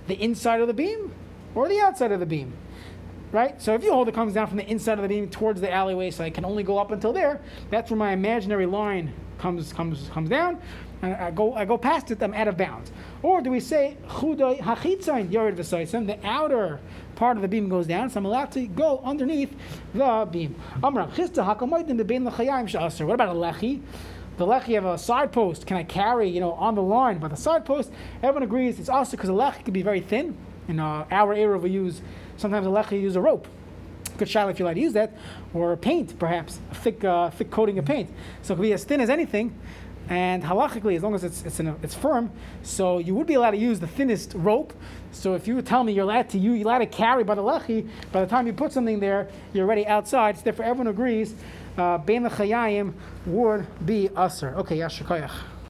[0.07, 1.11] the inside of the beam
[1.55, 2.53] or the outside of the beam?
[3.31, 3.61] Right?
[3.61, 5.71] So if you hold it comes down from the inside of the beam towards the
[5.71, 7.39] alleyway, so I can only go up until there,
[7.69, 10.59] that's where my imaginary line comes comes comes down.
[11.01, 12.91] And I go I go past it, I'm out of bounds.
[13.21, 15.57] Or do we say yored?
[15.57, 16.79] The outer
[17.15, 19.55] part of the beam goes down, so I'm allowed to go underneath
[19.93, 20.55] the beam.
[20.81, 23.05] Amrav Chisda hakamaitin bebein l'chayim she'aser.
[23.05, 23.81] What about a lechi?
[24.37, 25.65] The lechi have a side post.
[25.65, 27.19] Can I carry, you know, on the line?
[27.19, 27.91] by the side post,
[28.23, 30.37] everyone agrees it's also because a lechi can be very thin.
[30.69, 31.99] In uh, our era, we use
[32.37, 33.47] sometimes a lechi use a rope.
[34.17, 35.13] Good shot if you're allowed to use that,
[35.53, 38.09] or paint perhaps, a thick, uh, thick coating of paint.
[38.43, 39.57] So it can be as thin as anything.
[40.09, 42.31] And halachically, as long as it's it's, a, it's firm,
[42.63, 44.73] so you would be allowed to use the thinnest rope.
[45.11, 47.43] So if you tell me you're allowed to you you're allowed to carry by the
[47.43, 50.37] lechi, by the time you put something there, you're already outside.
[50.37, 51.33] So therefore, everyone agrees.
[51.77, 52.93] Uh, Bein l'chayayim
[53.25, 54.55] would be usher.
[54.55, 55.31] Okay, yashakayach.